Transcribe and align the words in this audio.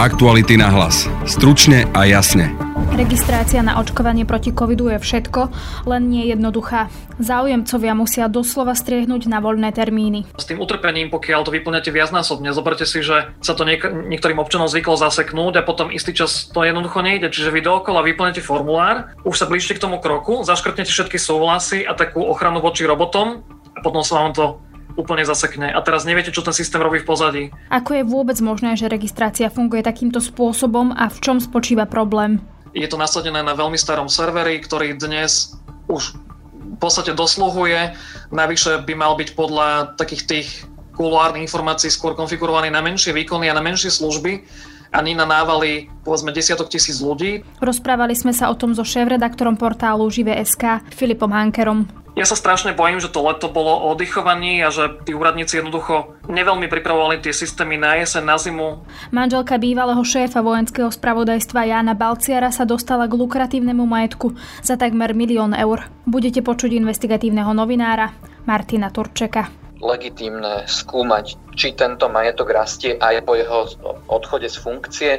Aktuality 0.00 0.56
na 0.56 0.72
hlas. 0.72 1.04
Stručne 1.28 1.84
a 1.92 2.08
jasne. 2.08 2.56
Registrácia 2.96 3.60
na 3.60 3.76
očkovanie 3.76 4.24
proti 4.24 4.48
covidu 4.48 4.88
je 4.88 4.96
všetko, 4.96 5.52
len 5.84 6.08
nie 6.08 6.24
jednoduchá. 6.32 6.88
Záujemcovia 7.20 7.92
musia 7.92 8.24
doslova 8.32 8.72
striehnúť 8.72 9.28
na 9.28 9.44
voľné 9.44 9.76
termíny. 9.76 10.24
S 10.40 10.48
tým 10.48 10.56
utrpením, 10.56 11.12
pokiaľ 11.12 11.44
to 11.44 11.52
vyplňate 11.52 11.92
viacnásobne, 11.92 12.48
zoberte 12.56 12.88
si, 12.88 13.04
že 13.04 13.36
sa 13.44 13.52
to 13.52 13.68
niek- 13.68 13.92
niektorým 14.08 14.40
občanom 14.40 14.72
zvyklo 14.72 14.96
zaseknúť 14.96 15.60
a 15.60 15.66
potom 15.68 15.92
istý 15.92 16.16
čas 16.16 16.48
to 16.48 16.64
jednoducho 16.64 17.04
nejde. 17.04 17.28
Čiže 17.28 17.52
vy 17.52 17.60
dookola 17.60 18.00
vyplňate 18.00 18.40
formulár, 18.40 19.12
už 19.28 19.36
sa 19.36 19.52
blížite 19.52 19.76
k 19.76 19.84
tomu 19.84 20.00
kroku, 20.00 20.48
zaškrtnete 20.48 20.88
všetky 20.88 21.20
súhlasy 21.20 21.84
a 21.84 21.92
takú 21.92 22.24
ochranu 22.24 22.64
voči 22.64 22.88
robotom 22.88 23.44
a 23.76 23.84
potom 23.84 24.00
sa 24.00 24.24
vám 24.24 24.32
to 24.32 24.64
úplne 25.00 25.24
zasekne 25.24 25.72
a 25.72 25.80
teraz 25.80 26.04
neviete, 26.04 26.28
čo 26.28 26.44
ten 26.44 26.52
systém 26.52 26.84
robí 26.84 27.00
v 27.00 27.08
pozadí. 27.08 27.44
Ako 27.72 27.96
je 27.96 28.04
vôbec 28.04 28.36
možné, 28.44 28.76
že 28.76 28.92
registrácia 28.92 29.48
funguje 29.48 29.80
takýmto 29.80 30.20
spôsobom 30.20 30.92
a 30.92 31.08
v 31.08 31.18
čom 31.24 31.40
spočíva 31.40 31.88
problém? 31.88 32.44
Je 32.76 32.86
to 32.86 33.00
nasadené 33.00 33.40
na 33.40 33.56
veľmi 33.56 33.80
starom 33.80 34.06
serveri, 34.06 34.60
ktorý 34.60 34.94
dnes 34.94 35.56
už 35.88 36.14
v 36.60 36.76
podstate 36.78 37.16
dosluhuje. 37.16 37.96
Navyše 38.30 38.86
by 38.86 38.94
mal 38.94 39.18
byť 39.18 39.34
podľa 39.34 39.98
takých 39.98 40.22
tých 40.28 40.48
kuluárnych 40.94 41.48
informácií 41.48 41.88
skôr 41.88 42.12
konfigurovaný 42.12 42.68
na 42.68 42.84
menšie 42.84 43.16
výkony 43.16 43.48
a 43.48 43.56
na 43.56 43.64
menšie 43.64 43.88
služby 43.88 44.44
a 44.90 44.98
nie 45.02 45.14
na 45.14 45.26
návaly 45.26 45.90
povedzme 46.02 46.34
desiatok 46.34 46.70
tisíc 46.70 46.98
ľudí. 46.98 47.46
Rozprávali 47.62 48.18
sme 48.18 48.34
sa 48.34 48.50
o 48.50 48.58
tom 48.58 48.74
so 48.74 48.82
šéf-redaktorom 48.82 49.54
portálu 49.54 50.06
Žive.sk 50.10 50.82
Filipom 50.94 51.30
Hankerom. 51.30 51.86
Ja 52.18 52.26
sa 52.26 52.34
strašne 52.34 52.74
bojím, 52.74 52.98
že 52.98 53.06
to 53.06 53.22
leto 53.22 53.46
bolo 53.46 53.70
o 53.70 53.94
oddychovaní 53.94 54.66
a 54.66 54.74
že 54.74 54.98
tí 55.06 55.14
úradníci 55.14 55.62
jednoducho 55.62 56.18
neveľmi 56.26 56.66
pripravovali 56.66 57.22
tie 57.22 57.30
systémy 57.30 57.78
na 57.78 58.02
jeseň, 58.02 58.22
na 58.26 58.34
zimu. 58.34 58.82
Manželka 59.14 59.54
bývalého 59.62 60.02
šéfa 60.02 60.42
vojenského 60.42 60.90
spravodajstva 60.90 61.70
Jána 61.70 61.94
Balciara 61.94 62.50
sa 62.50 62.66
dostala 62.66 63.06
k 63.06 63.14
lukratívnemu 63.14 63.86
majetku 63.86 64.34
za 64.58 64.74
takmer 64.74 65.14
milión 65.14 65.54
eur. 65.54 65.86
Budete 66.02 66.42
počuť 66.42 66.74
investigatívneho 66.82 67.54
novinára 67.54 68.10
Martina 68.42 68.90
Turčeka 68.90 69.59
legitímne 69.80 70.68
skúmať, 70.68 71.56
či 71.56 71.72
tento 71.72 72.12
majetok 72.12 72.52
rastie 72.52 73.00
aj 73.00 73.24
po 73.24 73.32
jeho 73.34 73.64
odchode 74.12 74.46
z 74.46 74.56
funkcie, 74.60 75.12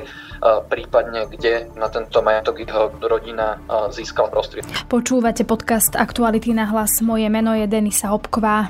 prípadne 0.70 1.26
kde 1.30 1.70
na 1.78 1.90
tento 1.90 2.22
majetok 2.22 2.62
jeho 2.62 2.94
rodina 3.02 3.58
získala 3.90 4.30
prostriedky. 4.30 4.74
Počúvate 4.86 5.46
podcast 5.46 5.98
Aktuality 5.98 6.54
na 6.54 6.70
hlas. 6.70 7.02
Moje 7.02 7.30
meno 7.30 7.58
je 7.58 7.66
Denisa 7.66 8.14
Hopková. 8.14 8.70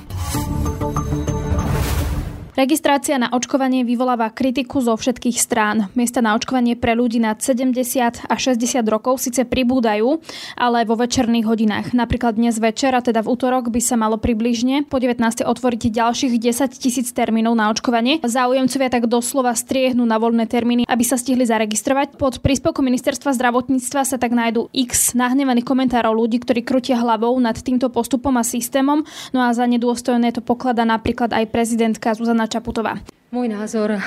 Registrácia 2.52 3.16
na 3.16 3.32
očkovanie 3.32 3.88
vyvoláva 3.88 4.28
kritiku 4.28 4.84
zo 4.84 5.00
všetkých 5.00 5.40
strán. 5.40 5.88
Miesta 5.96 6.20
na 6.20 6.36
očkovanie 6.36 6.76
pre 6.76 7.00
ľudí 7.00 7.16
nad 7.16 7.40
70 7.40 8.28
a 8.28 8.36
60 8.36 8.84
rokov 8.92 9.24
síce 9.24 9.48
pribúdajú, 9.48 10.20
ale 10.60 10.84
vo 10.84 11.00
večerných 11.00 11.48
hodinách. 11.48 11.88
Napríklad 11.96 12.36
dnes 12.36 12.60
večer, 12.60 12.92
a 12.92 13.00
teda 13.00 13.24
v 13.24 13.32
útorok, 13.32 13.72
by 13.72 13.80
sa 13.80 13.96
malo 13.96 14.20
približne 14.20 14.84
po 14.84 15.00
19. 15.00 15.48
otvoriť 15.48 15.96
ďalších 15.96 16.36
10 16.36 16.76
tisíc 16.76 17.08
termínov 17.16 17.56
na 17.56 17.72
očkovanie. 17.72 18.20
Záujemcovia 18.20 18.92
tak 18.92 19.08
doslova 19.08 19.56
striehnú 19.56 20.04
na 20.04 20.20
voľné 20.20 20.44
termíny, 20.44 20.84
aby 20.92 21.04
sa 21.08 21.16
stihli 21.16 21.48
zaregistrovať. 21.48 22.20
Pod 22.20 22.44
príspevkom 22.44 22.84
ministerstva 22.84 23.32
zdravotníctva 23.32 24.04
sa 24.04 24.20
tak 24.20 24.36
nájdú 24.36 24.68
x 24.76 25.16
nahnevaných 25.16 25.64
komentárov 25.64 26.12
ľudí, 26.12 26.44
ktorí 26.44 26.68
krutia 26.68 27.00
hlavou 27.00 27.32
nad 27.40 27.56
týmto 27.56 27.88
postupom 27.88 28.36
a 28.36 28.44
systémom. 28.44 29.08
No 29.32 29.40
a 29.40 29.56
za 29.56 29.64
nedôstojné 29.64 30.36
to 30.36 30.44
poklada 30.44 30.84
napríklad 30.84 31.32
aj 31.32 31.48
prezidentka 31.48 32.12
Zuzana 32.12 32.41
Zuzana 32.42 32.50
Čaputová. 32.50 32.94
Môj 33.32 33.48
názor, 33.48 33.96
eh, 33.96 34.02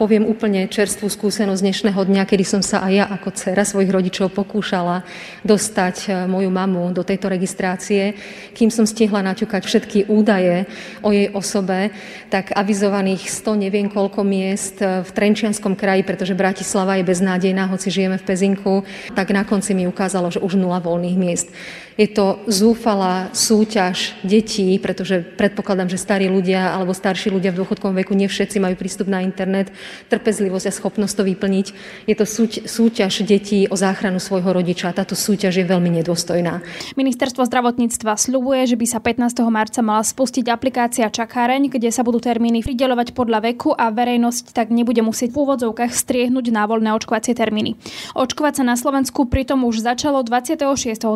poviem 0.00 0.24
úplne 0.24 0.64
čerstvú 0.64 1.10
skúsenosť 1.10 1.60
dnešného 1.60 1.98
dňa, 2.08 2.24
kedy 2.24 2.40
som 2.46 2.62
sa 2.64 2.80
aj 2.80 2.92
ja 2.94 3.04
ako 3.04 3.28
dcera 3.34 3.68
svojich 3.68 3.92
rodičov 3.92 4.32
pokúšala 4.32 5.04
dostať 5.44 5.96
eh, 6.08 6.12
moju 6.24 6.48
mamu 6.48 6.94
do 6.94 7.04
tejto 7.04 7.28
registrácie. 7.28 8.16
Kým 8.56 8.72
som 8.72 8.88
stihla 8.88 9.20
naťukať 9.20 9.66
všetky 9.66 9.98
údaje 10.08 10.64
o 11.04 11.12
jej 11.12 11.28
osobe, 11.34 11.92
tak 12.32 12.54
avizovaných 12.56 13.28
100 13.28 13.66
neviem 13.66 13.92
koľko 13.92 14.24
miest 14.24 14.80
eh, 14.80 15.04
v 15.04 15.10
Trenčianskom 15.10 15.76
kraji, 15.76 16.06
pretože 16.06 16.38
Bratislava 16.38 16.96
je 16.96 17.04
beznádejná, 17.04 17.68
hoci 17.68 17.92
žijeme 17.92 18.16
v 18.16 18.24
Pezinku, 18.24 18.88
tak 19.12 19.34
na 19.36 19.44
konci 19.44 19.76
mi 19.76 19.84
ukázalo, 19.84 20.32
že 20.32 20.40
už 20.40 20.56
nula 20.56 20.80
voľných 20.80 21.18
miest. 21.20 21.52
Je 22.00 22.08
to 22.08 22.40
zúfalá 22.48 23.28
súťaž 23.36 24.16
detí, 24.24 24.80
pretože 24.80 25.20
predpokladám, 25.36 25.92
že 25.92 26.00
starí 26.00 26.26
ľudia 26.28 26.72
alebo 26.72 26.96
starší 26.96 27.28
ľudia 27.28 27.52
v 27.52 27.60
dôchodkovom 27.60 28.00
veku 28.00 28.16
nie 28.16 28.28
všetci 28.32 28.56
majú 28.58 28.80
prístup 28.80 29.12
na 29.12 29.20
internet, 29.20 29.68
trpezlivosť 30.08 30.66
a 30.68 30.72
schopnosť 30.72 31.14
to 31.20 31.22
vyplniť. 31.28 31.66
Je 32.08 32.14
to 32.16 32.24
súťaž 32.64 33.28
detí 33.28 33.68
o 33.68 33.76
záchranu 33.76 34.16
svojho 34.16 34.56
rodiča. 34.56 34.96
Táto 34.96 35.12
súťaž 35.12 35.60
je 35.60 35.66
veľmi 35.68 35.92
nedôstojná. 36.00 36.64
Ministerstvo 36.96 37.44
zdravotníctva 37.44 38.16
sľubuje, 38.16 38.72
že 38.72 38.76
by 38.80 38.86
sa 38.88 38.98
15. 39.04 39.44
marca 39.52 39.80
mala 39.84 40.00
spustiť 40.00 40.48
aplikácia 40.48 41.12
Čakáreň, 41.12 41.68
kde 41.68 41.92
sa 41.92 42.00
budú 42.00 42.24
termíny 42.24 42.64
prideľovať 42.64 43.12
podľa 43.12 43.52
veku 43.52 43.76
a 43.76 43.92
verejnosť 43.92 44.56
tak 44.56 44.72
nebude 44.72 45.04
musieť 45.04 45.36
v 45.36 45.44
úvodzovkách 45.44 45.92
striehnúť 45.92 46.48
na 46.56 46.64
voľné 46.64 46.96
očkovacie 46.96 47.36
termíny. 47.36 47.76
Očkovať 48.16 48.60
sa 48.60 48.64
na 48.64 48.80
Slovensku 48.80 49.28
pritom 49.28 49.68
už 49.68 49.84
začalo 49.84 50.24
26. 50.24 50.64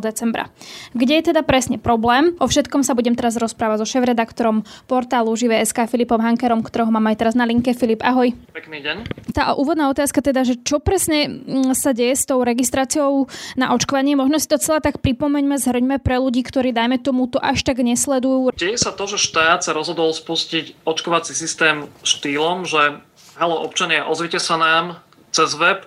decembra. 0.04 0.52
Kde 0.92 1.14
je 1.20 1.24
teda 1.32 1.42
presne 1.42 1.76
problém? 1.76 2.34
O 2.38 2.46
všetkom 2.48 2.82
sa 2.82 2.96
budem 2.96 3.14
teraz 3.18 3.36
rozprávať 3.36 3.84
so 3.84 3.86
šéf-redaktorom 3.96 4.64
portálu 4.86 5.32
Žive.sk 5.34 5.88
Filipom 5.90 6.20
Hankerom, 6.22 6.64
ktorého 6.64 6.90
mám 6.92 7.08
aj 7.10 7.16
teraz 7.20 7.34
na 7.34 7.44
linke. 7.44 7.72
Filip, 7.76 8.00
ahoj. 8.02 8.32
Pekný 8.54 8.82
deň. 8.82 8.96
Tá 9.34 9.54
úvodná 9.56 9.90
otázka 9.92 10.22
teda, 10.24 10.46
že 10.46 10.56
čo 10.60 10.80
presne 10.80 11.28
mm, 11.28 11.72
sa 11.76 11.92
deje 11.92 12.14
s 12.16 12.24
tou 12.24 12.40
registráciou 12.40 13.28
na 13.58 13.72
očkovanie? 13.76 14.16
Možno 14.16 14.40
si 14.40 14.48
to 14.48 14.60
celé 14.60 14.80
tak 14.80 15.02
pripomeňme, 15.02 15.58
zhrňme 15.60 15.96
pre 16.00 16.16
ľudí, 16.20 16.44
ktorí 16.46 16.72
dajme 16.72 17.02
tomu 17.02 17.28
to 17.28 17.36
až 17.42 17.62
tak 17.66 17.82
nesledujú. 17.82 18.54
Deje 18.56 18.78
sa 18.78 18.94
to, 18.94 19.04
že 19.04 19.20
štát 19.20 19.66
sa 19.66 19.72
rozhodol 19.76 20.14
spustiť 20.14 20.86
očkovací 20.88 21.36
systém 21.36 21.88
štýlom, 22.06 22.64
že 22.64 23.00
halo 23.36 23.60
občania, 23.62 24.08
ozvite 24.08 24.40
sa 24.40 24.56
nám 24.56 25.00
cez 25.30 25.52
web, 25.56 25.84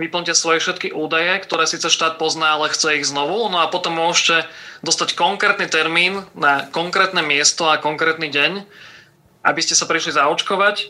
vyplňte 0.00 0.32
svoje 0.32 0.60
všetky 0.60 0.92
údaje, 0.92 1.42
ktoré 1.44 1.68
síce 1.68 1.88
štát 1.92 2.16
pozná, 2.16 2.56
ale 2.56 2.72
chce 2.72 3.00
ich 3.00 3.08
znovu, 3.08 3.48
no 3.52 3.60
a 3.60 3.68
potom 3.68 3.96
môžete 3.96 4.48
dostať 4.80 5.14
konkrétny 5.18 5.68
termín 5.68 6.24
na 6.32 6.68
konkrétne 6.72 7.20
miesto 7.20 7.68
a 7.68 7.80
konkrétny 7.80 8.32
deň, 8.32 8.64
aby 9.44 9.60
ste 9.60 9.76
sa 9.76 9.84
prišli 9.84 10.16
zaočkovať. 10.16 10.76
E, 10.80 10.86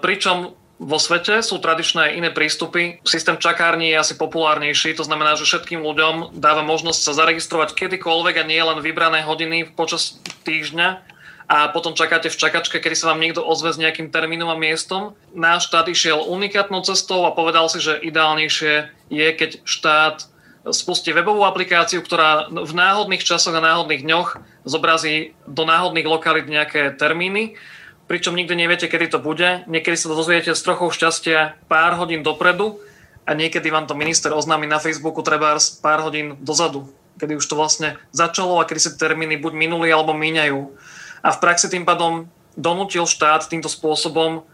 pričom 0.00 0.56
vo 0.82 0.98
svete 0.98 1.46
sú 1.46 1.62
tradičné 1.62 2.18
iné 2.18 2.34
prístupy. 2.34 2.98
Systém 3.06 3.38
čakární 3.38 3.94
je 3.94 4.02
asi 4.02 4.14
populárnejší, 4.18 4.98
to 4.98 5.06
znamená, 5.06 5.38
že 5.38 5.46
všetkým 5.46 5.78
ľuďom 5.78 6.42
dáva 6.42 6.66
možnosť 6.66 7.00
sa 7.06 7.12
zaregistrovať 7.22 7.78
kedykoľvek 7.78 8.34
a 8.42 8.48
nie 8.48 8.58
len 8.58 8.82
vybrané 8.82 9.22
hodiny 9.22 9.70
počas 9.78 10.18
týždňa 10.42 11.11
a 11.52 11.68
potom 11.68 11.92
čakáte 11.92 12.32
v 12.32 12.40
čakačke, 12.40 12.80
kedy 12.80 12.96
sa 12.96 13.12
vám 13.12 13.20
niekto 13.20 13.44
ozve 13.44 13.76
s 13.76 13.76
nejakým 13.76 14.08
termínom 14.08 14.48
a 14.48 14.56
miestom. 14.56 15.12
Náš 15.36 15.68
štát 15.68 15.84
išiel 15.92 16.24
unikátnou 16.24 16.80
cestou 16.80 17.28
a 17.28 17.36
povedal 17.36 17.68
si, 17.68 17.76
že 17.76 18.00
ideálnejšie 18.00 18.88
je, 19.12 19.28
keď 19.36 19.60
štát 19.60 20.32
spustí 20.72 21.12
webovú 21.12 21.44
aplikáciu, 21.44 22.00
ktorá 22.00 22.48
v 22.48 22.72
náhodných 22.72 23.20
časoch 23.20 23.52
a 23.52 23.60
náhodných 23.60 24.00
dňoch 24.00 24.40
zobrazí 24.64 25.36
do 25.44 25.68
náhodných 25.68 26.08
lokalít 26.08 26.48
nejaké 26.48 26.96
termíny, 26.96 27.60
pričom 28.08 28.32
nikdy 28.32 28.56
neviete, 28.56 28.88
kedy 28.88 29.12
to 29.12 29.20
bude. 29.20 29.68
Niekedy 29.68 30.00
sa 30.00 30.08
to 30.08 30.16
dozviete 30.16 30.56
s 30.56 30.64
trochou 30.64 30.88
šťastia 30.88 31.60
pár 31.68 32.00
hodín 32.00 32.24
dopredu 32.24 32.80
a 33.28 33.36
niekedy 33.36 33.68
vám 33.68 33.84
to 33.84 33.92
minister 33.92 34.32
oznámi 34.32 34.64
na 34.64 34.80
Facebooku 34.80 35.20
treba 35.20 35.60
pár 35.84 36.00
hodín 36.00 36.32
dozadu, 36.40 36.88
kedy 37.20 37.36
už 37.36 37.44
to 37.44 37.60
vlastne 37.60 38.00
začalo 38.08 38.56
a 38.56 38.64
kedy 38.64 38.80
sa 38.80 38.96
termíny 38.96 39.36
buď 39.36 39.52
minuli 39.52 39.92
alebo 39.92 40.16
míňajú 40.16 40.80
a 41.22 41.28
v 41.30 41.40
praxi 41.40 41.70
tým 41.70 41.86
pádom 41.86 42.26
donútil 42.58 43.08
štát 43.08 43.46
týmto 43.48 43.70
spôsobom 43.70 44.44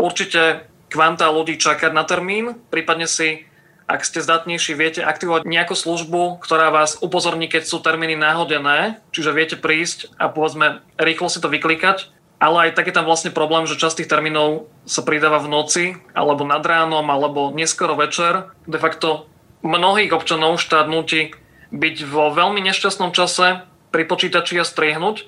určite 0.00 0.66
kvanta 0.90 1.30
ľudí 1.30 1.56
čakať 1.56 1.92
na 1.94 2.02
termín, 2.02 2.58
prípadne 2.68 3.06
si, 3.06 3.46
ak 3.86 4.04
ste 4.08 4.24
zdatnejší, 4.24 4.72
viete 4.72 5.00
aktivovať 5.04 5.44
nejakú 5.44 5.76
službu, 5.76 6.40
ktorá 6.40 6.72
vás 6.72 6.96
upozorní, 7.00 7.46
keď 7.46 7.68
sú 7.68 7.78
termíny 7.84 8.16
náhodené, 8.16 9.04
čiže 9.12 9.36
viete 9.36 9.56
prísť 9.60 10.12
a 10.16 10.32
povedzme 10.32 10.80
rýchlo 10.96 11.28
si 11.28 11.38
to 11.44 11.52
vyklikať, 11.52 12.08
ale 12.42 12.68
aj 12.68 12.70
tak 12.74 12.90
je 12.90 12.96
tam 12.96 13.06
vlastne 13.06 13.30
problém, 13.30 13.70
že 13.70 13.78
časť 13.78 14.02
tých 14.02 14.10
termínov 14.10 14.66
sa 14.82 15.06
pridáva 15.06 15.38
v 15.38 15.52
noci, 15.52 15.84
alebo 16.10 16.42
nad 16.42 16.64
ránom, 16.66 17.06
alebo 17.06 17.54
neskoro 17.54 17.94
večer. 17.94 18.50
De 18.66 18.82
facto 18.82 19.30
mnohých 19.62 20.10
občanov 20.10 20.58
štát 20.58 20.90
nutí 20.90 21.38
byť 21.70 21.96
vo 22.10 22.34
veľmi 22.34 22.58
nešťastnom 22.66 23.14
čase 23.14 23.62
pri 23.94 24.02
počítači 24.10 24.58
a 24.58 24.66
striehnúť, 24.66 25.22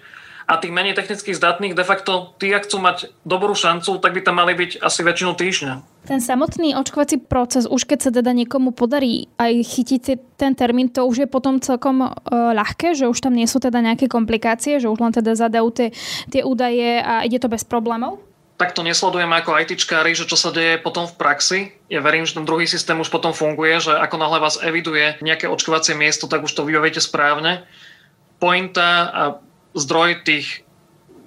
a 0.44 0.60
tých 0.60 0.72
menej 0.72 0.92
technicky 0.92 1.32
zdatných 1.32 1.72
de 1.72 1.84
facto 1.84 2.36
tí, 2.36 2.52
ak 2.52 2.68
chcú 2.68 2.78
mať 2.80 3.10
dobrú 3.24 3.56
šancu, 3.56 3.96
tak 3.98 4.12
by 4.12 4.20
tam 4.20 4.40
mali 4.40 4.52
byť 4.52 4.84
asi 4.84 5.00
väčšinu 5.00 5.32
týždňa. 5.32 5.74
Ten 6.04 6.20
samotný 6.20 6.76
očkovací 6.76 7.16
proces, 7.24 7.64
už 7.64 7.88
keď 7.88 7.98
sa 8.04 8.10
teda 8.12 8.36
niekomu 8.36 8.76
podarí 8.76 9.32
aj 9.40 9.52
chytiť 9.64 10.02
ten 10.36 10.52
termín, 10.52 10.92
to 10.92 11.08
už 11.08 11.24
je 11.24 11.28
potom 11.28 11.64
celkom 11.64 12.04
e, 12.04 12.08
ľahké, 12.28 12.92
že 12.92 13.08
už 13.08 13.24
tam 13.24 13.32
nie 13.32 13.48
sú 13.48 13.56
teda 13.56 13.80
nejaké 13.80 14.04
komplikácie, 14.04 14.76
že 14.76 14.92
už 14.92 15.00
len 15.00 15.16
teda 15.16 15.32
zadajú 15.32 15.72
tie, 15.72 15.88
tie 16.28 16.44
údaje 16.44 17.00
a 17.00 17.24
ide 17.24 17.40
to 17.40 17.48
bez 17.48 17.64
problémov? 17.64 18.20
takto 18.54 18.86
nesledujem 18.86 19.30
ako 19.34 19.58
ITčkári, 19.58 20.14
že 20.14 20.30
čo 20.30 20.38
sa 20.38 20.54
deje 20.54 20.78
potom 20.78 21.10
v 21.10 21.18
praxi. 21.18 21.60
Ja 21.90 21.98
verím, 22.00 22.22
že 22.22 22.38
ten 22.38 22.46
druhý 22.46 22.70
systém 22.70 22.94
už 23.02 23.10
potom 23.10 23.34
funguje, 23.34 23.82
že 23.82 23.92
ako 23.92 24.16
náhle 24.16 24.38
vás 24.38 24.62
eviduje 24.62 25.18
nejaké 25.20 25.50
očkovacie 25.50 25.98
miesto, 25.98 26.30
tak 26.30 26.46
už 26.46 26.54
to 26.54 26.62
vybavíte 26.62 27.02
správne. 27.02 27.66
Pointa 28.38 29.10
a 29.10 29.22
zdroj 29.74 30.22
tých 30.24 30.64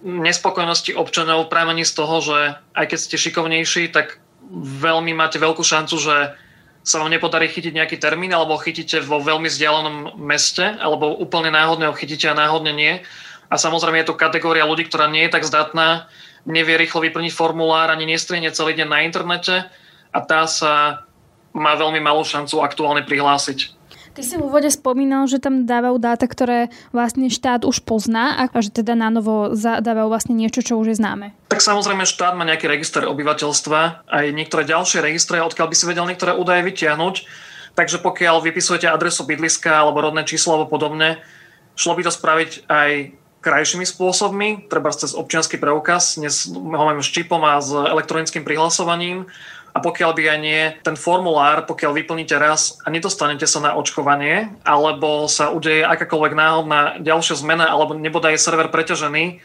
nespokojnosti 0.04 0.96
občanov 0.96 1.52
pramení 1.52 1.84
z 1.84 1.94
toho, 1.94 2.16
že 2.24 2.38
aj 2.74 2.86
keď 2.90 3.00
ste 3.00 3.16
šikovnejší, 3.20 3.92
tak 3.92 4.24
veľmi 4.56 5.12
máte 5.12 5.38
veľkú 5.42 5.62
šancu, 5.62 5.96
že 6.00 6.16
sa 6.88 7.04
vám 7.04 7.12
nepodarí 7.12 7.52
chytiť 7.52 7.76
nejaký 7.76 7.98
termín, 8.00 8.32
alebo 8.32 8.56
chytíte 8.56 9.04
vo 9.04 9.20
veľmi 9.20 9.52
vzdialenom 9.52 10.16
meste, 10.24 10.64
alebo 10.80 11.20
úplne 11.20 11.52
náhodne 11.52 11.92
ho 11.92 11.96
chytíte 11.98 12.32
a 12.32 12.40
náhodne 12.40 12.72
nie. 12.72 13.04
A 13.52 13.60
samozrejme 13.60 14.00
je 14.04 14.08
to 14.08 14.16
kategória 14.16 14.64
ľudí, 14.64 14.88
ktorá 14.88 15.12
nie 15.12 15.28
je 15.28 15.36
tak 15.36 15.44
zdatná, 15.44 16.08
nevie 16.48 16.80
rýchlo 16.80 17.04
vyplniť 17.04 17.36
formulár, 17.36 17.92
ani 17.92 18.08
nestrihne 18.08 18.56
celý 18.56 18.80
deň 18.80 18.88
na 18.88 19.04
internete 19.04 19.68
a 20.16 20.20
tá 20.24 20.48
sa 20.48 21.04
má 21.52 21.76
veľmi 21.76 22.00
malú 22.00 22.24
šancu 22.24 22.64
aktuálne 22.64 23.04
prihlásiť. 23.04 23.77
Ty 24.18 24.26
si 24.26 24.34
v 24.34 24.50
úvode 24.50 24.66
spomínal, 24.74 25.30
že 25.30 25.38
tam 25.38 25.70
dávajú 25.70 26.02
dáta, 26.02 26.26
ktoré 26.26 26.74
vlastne 26.90 27.30
štát 27.30 27.62
už 27.62 27.86
pozná 27.86 28.34
a 28.42 28.50
že 28.50 28.74
teda 28.74 28.98
na 28.98 29.14
novo 29.14 29.54
zadávajú 29.54 30.10
vlastne 30.10 30.34
niečo, 30.34 30.66
čo 30.66 30.82
už 30.82 30.90
je 30.90 30.98
známe. 30.98 31.38
Tak 31.54 31.62
samozrejme 31.62 32.02
štát 32.02 32.34
má 32.34 32.42
nejaký 32.42 32.66
register 32.66 33.06
obyvateľstva, 33.06 34.10
aj 34.10 34.26
niektoré 34.34 34.66
ďalšie 34.66 35.06
registre, 35.06 35.38
odkiaľ 35.38 35.70
by 35.70 35.76
si 35.78 35.86
vedel 35.86 36.10
niektoré 36.10 36.34
údaje 36.34 36.66
vytiahnuť. 36.66 37.16
Takže 37.78 38.02
pokiaľ 38.02 38.42
vypisujete 38.42 38.90
adresu 38.90 39.22
bydliska 39.22 39.70
alebo 39.70 40.02
rodné 40.02 40.26
číslo 40.26 40.58
alebo 40.58 40.74
podobne, 40.74 41.22
šlo 41.78 41.94
by 41.94 42.02
to 42.02 42.10
spraviť 42.10 42.66
aj 42.66 43.14
krajšími 43.46 43.86
spôsobmi, 43.86 44.66
treba 44.66 44.90
cez 44.98 45.14
občianský 45.14 45.62
preukaz, 45.62 46.18
dnes 46.18 46.50
ho 46.50 46.58
máme 46.74 47.06
s 47.06 47.14
čipom 47.14 47.38
a 47.46 47.62
s 47.62 47.70
elektronickým 47.70 48.42
prihlasovaním 48.42 49.30
a 49.78 49.82
pokiaľ 49.86 50.18
by 50.18 50.24
aj 50.26 50.40
nie 50.42 50.74
ten 50.82 50.98
formulár, 50.98 51.70
pokiaľ 51.70 52.02
vyplníte 52.02 52.34
raz 52.34 52.82
a 52.82 52.90
nedostanete 52.90 53.46
sa 53.46 53.62
na 53.62 53.78
očkovanie, 53.78 54.50
alebo 54.66 55.30
sa 55.30 55.54
udeje 55.54 55.86
akákoľvek 55.86 56.34
náhodná 56.34 56.98
ďalšia 56.98 57.38
zmena, 57.38 57.70
alebo 57.70 57.94
nebude 57.94 58.26
aj 58.26 58.42
server 58.42 58.74
preťažený, 58.74 59.38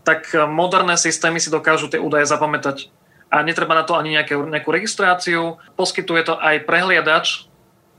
tak 0.00 0.32
moderné 0.48 0.96
systémy 0.96 1.36
si 1.36 1.52
dokážu 1.52 1.92
tie 1.92 2.00
údaje 2.00 2.24
zapamätať. 2.24 2.88
A 3.28 3.44
netreba 3.44 3.76
na 3.76 3.84
to 3.84 3.92
ani 3.92 4.16
nejaké, 4.16 4.40
nejakú 4.40 4.72
registráciu. 4.72 5.60
Poskytuje 5.76 6.32
to 6.32 6.34
aj 6.40 6.64
prehliadač, 6.64 7.44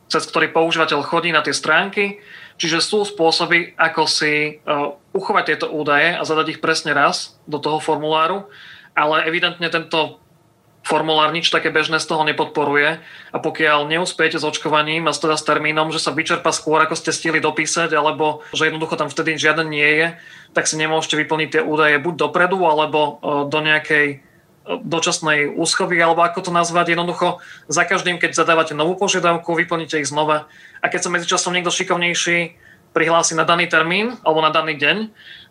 cez 0.10 0.26
ktorý 0.26 0.50
používateľ 0.50 1.06
chodí 1.06 1.30
na 1.30 1.46
tie 1.46 1.54
stránky. 1.54 2.18
Čiže 2.58 2.82
sú 2.82 3.06
spôsoby, 3.06 3.78
ako 3.78 4.10
si 4.10 4.58
uh, 4.66 4.98
uchovať 5.14 5.44
tieto 5.54 5.68
údaje 5.70 6.18
a 6.18 6.26
zadať 6.26 6.58
ich 6.58 6.64
presne 6.66 6.98
raz 6.98 7.38
do 7.46 7.62
toho 7.62 7.78
formuláru, 7.78 8.50
ale 8.98 9.28
evidentne 9.30 9.70
tento 9.70 10.25
formulár 10.86 11.34
nič 11.34 11.50
také 11.50 11.74
bežné 11.74 11.98
z 11.98 12.06
toho 12.06 12.22
nepodporuje 12.22 13.02
a 13.34 13.38
pokiaľ 13.42 13.90
neúspejete 13.90 14.38
s 14.38 14.46
očkovaním 14.46 15.10
a 15.10 15.18
teda 15.18 15.34
s 15.34 15.42
termínom, 15.42 15.90
že 15.90 15.98
sa 15.98 16.14
vyčerpa 16.14 16.54
skôr, 16.54 16.78
ako 16.78 16.94
ste 16.94 17.10
stihli 17.10 17.42
dopísať, 17.42 17.90
alebo 17.98 18.46
že 18.54 18.70
jednoducho 18.70 18.94
tam 18.94 19.10
vtedy 19.10 19.34
žiaden 19.42 19.66
nie 19.66 19.90
je, 19.98 20.08
tak 20.54 20.70
si 20.70 20.78
nemôžete 20.78 21.18
vyplniť 21.18 21.50
tie 21.58 21.62
údaje 21.66 21.98
buď 21.98 22.30
dopredu, 22.30 22.62
alebo 22.70 23.00
e, 23.02 23.12
do 23.50 23.60
nejakej 23.66 24.06
e, 24.14 24.18
dočasnej 24.86 25.58
úschovy, 25.58 25.98
alebo 25.98 26.22
ako 26.22 26.48
to 26.48 26.52
nazvať. 26.54 26.94
Jednoducho 26.94 27.42
za 27.66 27.82
každým, 27.82 28.22
keď 28.22 28.38
zadávate 28.38 28.78
novú 28.78 28.94
požiadavku, 28.94 29.58
vyplníte 29.58 29.98
ich 29.98 30.08
znova. 30.08 30.46
A 30.80 30.94
keď 30.94 31.10
sa 31.10 31.10
medzičasom 31.10 31.50
niekto 31.58 31.74
šikovnejší 31.74 32.62
prihlási 32.94 33.34
na 33.34 33.44
daný 33.44 33.66
termín 33.66 34.22
alebo 34.22 34.46
na 34.46 34.54
daný 34.54 34.78
deň, 34.78 34.98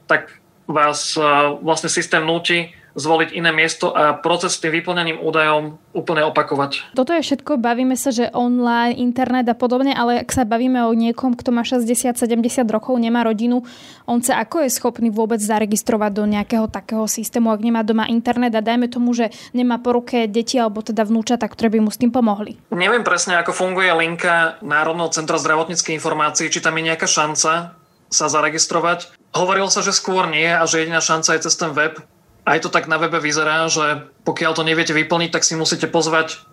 tak 0.06 0.31
vás 0.70 1.19
e, 1.19 1.26
vlastne 1.58 1.90
systém 1.90 2.22
núti 2.22 2.70
zvoliť 2.94 3.35
iné 3.35 3.50
miesto 3.50 3.91
a 3.91 4.14
proces 4.14 4.55
s 4.55 4.62
tým 4.62 4.70
vyplňaním 4.70 5.19
údajom 5.19 5.79
úplne 5.94 6.23
opakovať. 6.31 6.94
Toto 6.94 7.11
je 7.14 7.23
všetko, 7.23 7.58
bavíme 7.58 7.99
sa, 7.99 8.14
že 8.14 8.31
online, 8.31 8.99
internet 8.99 9.50
a 9.50 9.55
podobne, 9.58 9.94
ale 9.94 10.23
ak 10.23 10.31
sa 10.31 10.46
bavíme 10.46 10.87
o 10.87 10.94
niekom, 10.94 11.35
kto 11.35 11.50
má 11.50 11.67
60-70 11.67 12.23
rokov, 12.70 12.94
nemá 12.99 13.26
rodinu, 13.26 13.67
on 14.06 14.23
sa 14.23 14.38
ako 14.43 14.62
je 14.67 14.70
schopný 14.70 15.11
vôbec 15.11 15.43
zaregistrovať 15.43 16.11
do 16.14 16.25
nejakého 16.31 16.67
takého 16.70 17.06
systému, 17.11 17.50
ak 17.50 17.61
nemá 17.62 17.82
doma 17.82 18.06
internet 18.06 18.55
a 18.55 18.62
dajme 18.62 18.87
tomu, 18.87 19.11
že 19.14 19.35
nemá 19.50 19.82
po 19.82 19.94
ruke 19.94 20.31
deti 20.31 20.58
alebo 20.58 20.82
teda 20.82 21.02
vnúčata, 21.02 21.46
ktoré 21.50 21.75
by 21.75 21.79
mu 21.82 21.91
s 21.91 21.99
tým 21.99 22.14
pomohli. 22.14 22.58
Neviem 22.70 23.02
presne, 23.02 23.38
ako 23.38 23.50
funguje 23.50 23.91
linka 23.91 24.58
Národného 24.62 25.11
centra 25.11 25.38
zdravotníckých 25.38 25.99
informácií, 25.99 26.46
či 26.46 26.62
tam 26.62 26.79
je 26.79 26.94
nejaká 26.94 27.11
šanca 27.11 27.75
sa 28.14 28.26
zaregistrovať. 28.31 29.11
Hovorilo 29.35 29.67
sa, 29.67 29.82
že 29.82 29.91
skôr 29.91 30.31
nie 30.31 30.46
a 30.46 30.62
že 30.70 30.87
jediná 30.87 31.02
šanca 31.02 31.35
je 31.35 31.50
cez 31.50 31.55
ten 31.58 31.75
web 31.75 31.99
aj 32.44 32.58
to 32.61 32.69
tak 32.69 32.88
na 32.88 33.00
webe 33.00 33.17
vyzerá, 33.20 33.64
že 33.73 34.05
pokiaľ 34.29 34.52
to 34.52 34.69
neviete 34.69 34.93
vyplniť, 34.93 35.32
tak 35.32 35.49
si 35.49 35.56
musíte 35.56 35.88
pozvať 35.88 36.44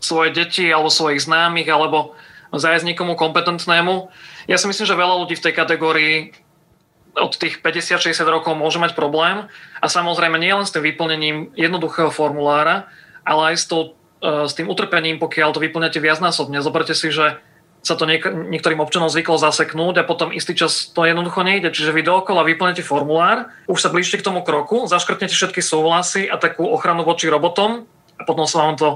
svoje 0.00 0.32
deti 0.32 0.68
alebo 0.68 0.92
svojich 0.92 1.24
známych 1.24 1.68
alebo 1.68 2.16
zájsť 2.52 2.84
niekomu 2.92 3.16
kompetentnému. 3.16 4.12
Ja 4.48 4.56
si 4.60 4.68
myslím, 4.68 4.86
že 4.88 4.98
veľa 4.98 5.16
ľudí 5.24 5.36
v 5.38 5.44
tej 5.48 5.54
kategórii 5.56 6.16
od 7.16 7.32
tých 7.34 7.58
50-60 7.64 8.22
rokov 8.28 8.54
môže 8.54 8.78
mať 8.78 8.94
problém 8.94 9.50
a 9.82 9.86
samozrejme 9.86 10.38
nie 10.38 10.52
len 10.52 10.66
s 10.66 10.72
tým 10.72 10.84
vyplnením 10.84 11.36
jednoduchého 11.58 12.12
formulára, 12.12 12.86
ale 13.26 13.54
aj 13.54 13.56
s, 13.56 13.64
tou, 13.66 13.98
e, 14.22 14.46
s 14.46 14.54
tým 14.54 14.70
utrpením, 14.70 15.18
pokiaľ 15.18 15.56
to 15.56 15.62
vyplňate 15.62 15.98
viacnásobne. 15.98 16.62
Zoberte 16.62 16.94
si, 16.94 17.10
že 17.10 17.42
sa 17.80 17.96
to 17.96 18.04
niek- 18.04 18.28
niektorým 18.28 18.80
občanom 18.80 19.08
zvyklo 19.08 19.40
zaseknúť 19.40 20.04
a 20.04 20.08
potom 20.08 20.32
istý 20.36 20.52
čas 20.52 20.92
to 20.92 21.08
jednoducho 21.08 21.40
nejde. 21.40 21.72
Čiže 21.72 21.96
vy 21.96 22.04
dookola 22.04 22.44
vyplnete 22.44 22.84
formulár, 22.84 23.48
už 23.64 23.80
sa 23.80 23.88
blížite 23.88 24.20
k 24.20 24.26
tomu 24.28 24.44
kroku, 24.44 24.84
zaškrtnete 24.84 25.32
všetky 25.32 25.64
súhlasy 25.64 26.28
a 26.28 26.36
takú 26.36 26.68
ochranu 26.68 27.08
voči 27.08 27.32
robotom 27.32 27.88
a 28.20 28.22
potom 28.28 28.44
sa 28.44 28.68
vám 28.68 28.76
to 28.76 28.88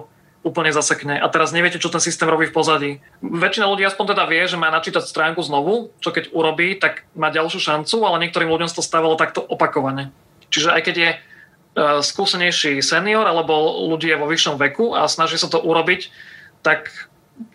úplne 0.45 0.69
zasekne. 0.69 1.17
A 1.17 1.27
teraz 1.33 1.57
neviete, 1.57 1.81
čo 1.81 1.89
ten 1.89 2.05
systém 2.05 2.29
robí 2.29 2.45
v 2.45 2.53
pozadí. 2.53 2.91
Väčšina 3.25 3.65
ľudí 3.65 3.89
aspoň 3.89 4.13
teda 4.13 4.29
vie, 4.29 4.45
že 4.45 4.61
má 4.61 4.69
načítať 4.69 5.01
stránku 5.01 5.41
znovu, 5.41 5.89
čo 6.05 6.13
keď 6.13 6.37
urobí, 6.37 6.77
tak 6.77 7.09
má 7.17 7.33
ďalšiu 7.33 7.65
šancu, 7.65 8.05
ale 8.05 8.29
niektorým 8.29 8.53
ľuďom 8.53 8.69
sa 8.69 8.77
to 8.79 8.85
stávalo 8.85 9.17
takto 9.17 9.41
opakovane. 9.41 10.13
Čiže 10.53 10.77
aj 10.77 10.83
keď 10.85 10.97
je 11.01 11.11
e, 11.11 11.19
skúsenejší 12.05 12.85
senior 12.85 13.25
alebo 13.25 13.57
ľudia 13.89 14.21
vo 14.21 14.29
vyššom 14.29 14.61
veku 14.61 14.93
a 14.93 15.09
snaží 15.09 15.41
sa 15.41 15.49
to 15.49 15.65
urobiť, 15.65 16.13
tak 16.61 17.09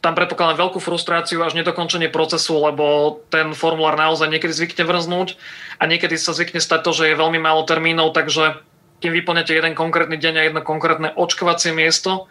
tam 0.03 0.11
predpokladám 0.11 0.59
veľkú 0.59 0.79
frustráciu 0.83 1.39
až 1.39 1.55
nedokončenie 1.55 2.11
procesu, 2.11 2.59
lebo 2.59 3.19
ten 3.31 3.55
formulár 3.55 3.95
naozaj 3.95 4.27
niekedy 4.27 4.51
zvykne 4.51 4.83
vrznúť 4.83 5.39
a 5.79 5.87
niekedy 5.87 6.19
sa 6.19 6.35
zvykne 6.35 6.59
stať 6.59 6.83
to, 6.83 6.91
že 6.91 7.03
je 7.11 7.19
veľmi 7.19 7.39
málo 7.39 7.63
termínov, 7.63 8.11
takže 8.11 8.59
kým 8.99 9.15
vyplňate 9.15 9.55
jeden 9.55 9.73
konkrétny 9.79 10.19
deň 10.19 10.33
a 10.35 10.45
jedno 10.51 10.61
konkrétne 10.63 11.15
očkovacie 11.15 11.71
miesto, 11.71 12.27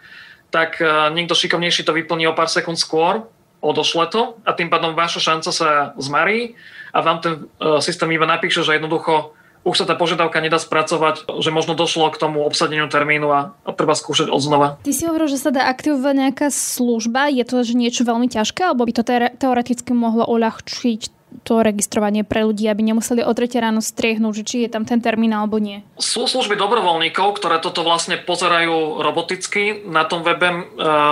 tak 0.53 0.77
e, 0.77 0.85
niekto 1.13 1.33
šikovnejší 1.33 1.81
to 1.81 1.97
vyplní 1.97 2.29
o 2.29 2.37
pár 2.37 2.49
sekúnd 2.53 2.77
skôr, 2.77 3.25
odošle 3.65 4.05
to 4.13 4.37
a 4.45 4.53
tým 4.53 4.69
pádom 4.69 4.93
vaša 4.93 5.33
šanca 5.33 5.49
sa 5.49 5.69
zmarí 5.97 6.53
a 6.93 7.01
vám 7.01 7.17
ten 7.21 7.33
e, 7.57 7.81
systém 7.81 8.13
iba 8.13 8.29
napíše, 8.29 8.61
že 8.61 8.77
jednoducho 8.77 9.33
už 9.69 9.77
sa 9.77 9.85
tá 9.85 9.93
požiadavka 9.93 10.41
nedá 10.41 10.57
spracovať, 10.57 11.29
že 11.39 11.53
možno 11.53 11.77
došlo 11.77 12.09
k 12.09 12.17
tomu 12.17 12.41
obsadeniu 12.41 12.89
termínu 12.89 13.29
a, 13.29 13.53
a 13.61 13.69
treba 13.71 13.93
skúšať 13.93 14.33
od 14.33 14.41
znova. 14.41 14.67
Ty 14.81 14.91
si 14.91 15.05
hovoril, 15.05 15.29
že 15.29 15.37
sa 15.37 15.53
dá 15.53 15.69
aktivovať 15.69 16.15
nejaká 16.17 16.47
služba. 16.49 17.29
Je 17.29 17.45
to 17.45 17.61
že 17.61 17.77
niečo 17.77 18.01
veľmi 18.01 18.25
ťažké, 18.25 18.65
alebo 18.65 18.89
by 18.89 18.93
to 18.97 19.03
teoreticky 19.37 19.93
mohlo 19.93 20.25
uľahčiť 20.25 21.19
to 21.45 21.61
registrovanie 21.61 22.25
pre 22.25 22.41
ľudí, 22.41 22.65
aby 22.65 22.81
nemuseli 22.81 23.21
o 23.21 23.31
3 23.31 23.61
ráno 23.61 23.81
striehnúť, 23.81 24.33
že 24.41 24.43
či 24.45 24.55
je 24.65 24.69
tam 24.69 24.83
ten 24.83 24.99
termín 24.99 25.31
alebo 25.31 25.61
nie. 25.61 25.85
Sú 26.01 26.25
služby 26.25 26.57
dobrovoľníkov, 26.57 27.37
ktoré 27.37 27.61
toto 27.61 27.85
vlastne 27.85 28.17
pozerajú 28.17 29.01
roboticky 29.01 29.85
na 29.85 30.05
tom 30.09 30.25
webe 30.25 30.49
e, 30.49 30.61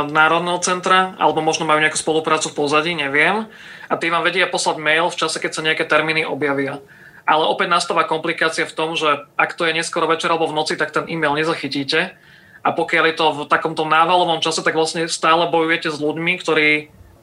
Národného 0.09 0.59
centra, 0.65 1.13
alebo 1.21 1.45
možno 1.45 1.69
majú 1.69 1.79
nejakú 1.81 1.97
spoluprácu 1.97 2.49
v 2.49 2.57
pozadí, 2.57 2.91
neviem. 2.97 3.45
A 3.87 3.93
tí 3.95 4.11
vám 4.11 4.25
vedia 4.25 4.49
poslať 4.49 4.81
mail 4.81 5.07
v 5.07 5.19
čase, 5.21 5.37
keď 5.39 5.51
sa 5.53 5.65
nejaké 5.65 5.87
termíny 5.87 6.27
objavia. 6.27 6.81
Ale 7.27 7.43
opäť 7.43 7.67
nastáva 7.67 8.07
komplikácia 8.07 8.63
v 8.63 8.71
tom, 8.71 8.95
že 8.95 9.27
ak 9.35 9.59
to 9.59 9.67
je 9.67 9.75
neskoro 9.75 10.07
večer 10.07 10.31
alebo 10.31 10.47
v 10.47 10.55
noci, 10.55 10.79
tak 10.79 10.95
ten 10.95 11.03
e-mail 11.11 11.35
nezachytíte. 11.35 12.15
A 12.63 12.69
pokiaľ 12.71 13.03
je 13.11 13.15
to 13.19 13.25
v 13.35 13.39
takomto 13.51 13.83
návalovom 13.83 14.39
čase, 14.39 14.63
tak 14.63 14.79
vlastne 14.79 15.11
stále 15.11 15.51
bojujete 15.51 15.91
s 15.91 15.99
ľuďmi, 15.99 16.33
ktorí 16.39 16.69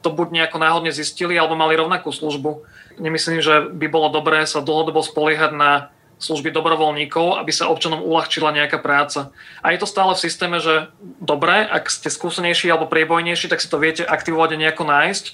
to 0.05 0.13
buď 0.13 0.29
nejako 0.29 0.61
náhodne 0.61 0.93
zistili 0.93 1.33
alebo 1.33 1.57
mali 1.57 1.73
rovnakú 1.73 2.13
službu. 2.13 2.61
Nemyslím, 3.01 3.41
že 3.41 3.65
by 3.73 3.89
bolo 3.89 4.13
dobré 4.13 4.45
sa 4.45 4.61
dlhodobo 4.61 5.01
spoliehať 5.01 5.51
na 5.57 5.89
služby 6.21 6.53
dobrovoľníkov, 6.53 7.41
aby 7.41 7.51
sa 7.51 7.67
občanom 7.67 8.05
uľahčila 8.05 8.53
nejaká 8.55 8.79
práca. 8.79 9.33
A 9.59 9.73
je 9.73 9.81
to 9.81 9.89
stále 9.89 10.13
v 10.15 10.23
systéme, 10.23 10.61
že 10.63 10.87
dobre, 11.19 11.65
ak 11.65 11.91
ste 11.91 12.07
skúsenejší 12.07 12.71
alebo 12.71 12.87
priebojnejší, 12.87 13.51
tak 13.51 13.59
si 13.59 13.67
to 13.67 13.81
viete 13.81 14.05
aktivovať 14.05 14.55
a 14.55 14.61
nejako 14.61 14.83
nájsť, 14.87 15.25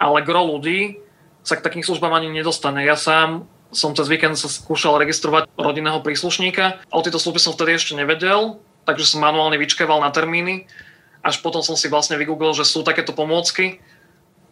ale 0.00 0.26
gro 0.26 0.42
ľudí 0.56 0.98
sa 1.44 1.54
k 1.60 1.64
takým 1.64 1.84
službám 1.86 2.16
ani 2.16 2.32
nedostane. 2.32 2.82
Ja 2.82 2.98
sám 2.98 3.46
som 3.74 3.92
cez 3.92 4.06
víkend 4.06 4.38
sa 4.38 4.48
skúšal 4.48 4.96
registrovať 5.02 5.50
rodinného 5.58 6.00
príslušníka. 6.00 6.86
O 6.94 7.02
tejto 7.02 7.20
službe 7.20 7.42
som 7.42 7.52
vtedy 7.52 7.76
ešte 7.76 7.98
nevedel, 7.98 8.62
takže 8.86 9.04
som 9.04 9.20
manuálne 9.20 9.58
vyčkeval 9.60 10.00
na 10.00 10.14
termíny. 10.14 10.70
Až 11.20 11.42
potom 11.42 11.60
som 11.60 11.74
si 11.74 11.90
vlastne 11.90 12.16
vygooglil, 12.16 12.54
že 12.54 12.64
sú 12.64 12.86
takéto 12.86 13.12
pomôcky. 13.16 13.82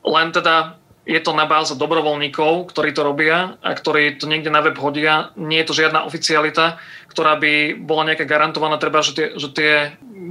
Len 0.02 0.28
teda 0.34 0.82
je 1.02 1.18
to 1.18 1.34
na 1.34 1.50
báze 1.50 1.74
dobrovoľníkov, 1.74 2.70
ktorí 2.70 2.94
to 2.94 3.02
robia 3.02 3.58
a 3.58 3.74
ktorí 3.74 4.22
to 4.22 4.30
niekde 4.30 4.54
na 4.54 4.62
web 4.62 4.78
hodia. 4.78 5.34
Nie 5.34 5.62
je 5.62 5.68
to 5.70 5.78
žiadna 5.82 6.06
oficialita, 6.06 6.78
ktorá 7.10 7.34
by 7.42 7.74
bola 7.74 8.06
nejaká 8.06 8.22
garantovaná, 8.22 8.78
treba, 8.78 9.02
že 9.02 9.12
tie, 9.18 9.26
že 9.34 9.50
tie 9.50 9.72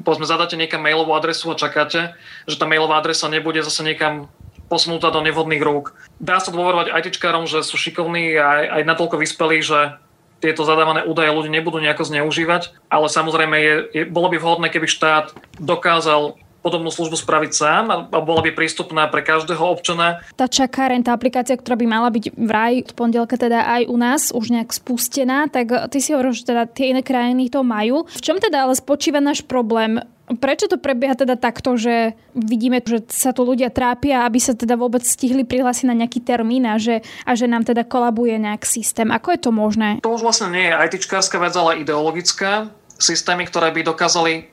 povedzme, 0.02 0.24
zadáte 0.24 0.56
niekam 0.56 0.82
mailovú 0.82 1.12
adresu 1.12 1.52
a 1.52 1.60
čakáte, 1.60 2.16
že 2.48 2.56
tá 2.56 2.66
mailová 2.66 2.98
adresa 2.98 3.28
nebude 3.28 3.62
zase 3.62 3.84
niekam 3.84 4.32
posunutá 4.72 5.12
do 5.12 5.20
nevhodných 5.20 5.60
rúk. 5.60 5.92
Dá 6.24 6.40
sa 6.40 6.56
dôverovať 6.56 6.96
ITčkárom, 6.96 7.44
že 7.44 7.60
sú 7.68 7.76
šikovní 7.76 8.40
a 8.40 8.80
aj, 8.80 8.88
natoľko 8.88 9.20
vyspelí, 9.20 9.60
že 9.60 10.00
tieto 10.40 10.64
zadávané 10.64 11.04
údaje 11.04 11.30
ľudí 11.30 11.52
nebudú 11.52 11.84
nejako 11.84 12.08
zneužívať, 12.08 12.72
ale 12.88 13.12
samozrejme 13.12 13.56
je, 13.60 13.76
je, 13.94 14.04
bolo 14.08 14.32
by 14.32 14.40
vhodné, 14.40 14.72
keby 14.72 14.88
štát 14.88 15.36
dokázal 15.60 16.40
podobnú 16.62 16.94
službu 16.94 17.18
spraviť 17.18 17.52
sám 17.58 17.86
a 17.90 17.98
bola 18.22 18.46
by 18.46 18.54
prístupná 18.54 19.10
pre 19.10 19.26
každého 19.26 19.62
občana. 19.62 20.22
Tá 20.38 20.46
čakáren, 20.46 21.02
tá 21.02 21.18
aplikácia, 21.18 21.58
ktorá 21.58 21.74
by 21.74 21.88
mala 21.90 22.10
byť 22.14 22.26
v 22.38 22.52
raj 22.54 22.74
v 22.86 22.94
pondelka 22.94 23.34
teda 23.34 23.66
aj 23.66 23.90
u 23.90 23.98
nás 23.98 24.30
už 24.30 24.54
nejak 24.54 24.70
spustená, 24.70 25.50
tak 25.50 25.74
ty 25.90 25.98
si 25.98 26.14
hovoril, 26.14 26.38
že 26.38 26.46
teda 26.46 26.70
tie 26.70 26.94
iné 26.94 27.02
krajiny 27.02 27.50
to 27.50 27.66
majú. 27.66 28.06
V 28.06 28.22
čom 28.22 28.38
teda 28.38 28.70
ale 28.70 28.78
spočíva 28.78 29.18
náš 29.18 29.42
problém? 29.42 30.06
Prečo 30.38 30.72
to 30.72 30.78
prebieha 30.80 31.18
teda 31.18 31.36
takto, 31.36 31.76
že 31.76 32.16
vidíme, 32.32 32.80
že 32.80 33.04
sa 33.12 33.36
tu 33.36 33.44
ľudia 33.44 33.68
trápia, 33.74 34.24
aby 34.24 34.40
sa 34.40 34.56
teda 34.56 34.80
vôbec 34.80 35.04
stihli 35.04 35.44
prihlásiť 35.44 35.90
na 35.90 35.98
nejaký 35.98 36.24
termín 36.24 36.64
a 36.70 36.80
že, 36.80 37.04
a 37.28 37.36
že 37.36 37.50
nám 37.52 37.68
teda 37.68 37.84
kolabuje 37.84 38.40
nejak 38.40 38.64
systém? 38.64 39.12
Ako 39.12 39.36
je 39.36 39.40
to 39.42 39.52
možné? 39.52 40.00
To 40.06 40.16
už 40.16 40.24
vlastne 40.24 40.54
nie 40.56 40.72
je 40.72 40.78
ITčkárska 40.78 41.42
vec, 41.42 41.52
ale 41.58 41.84
ideologická. 41.84 42.72
Systémy, 43.02 43.50
ktoré 43.50 43.74
by 43.74 43.82
dokázali 43.82 44.48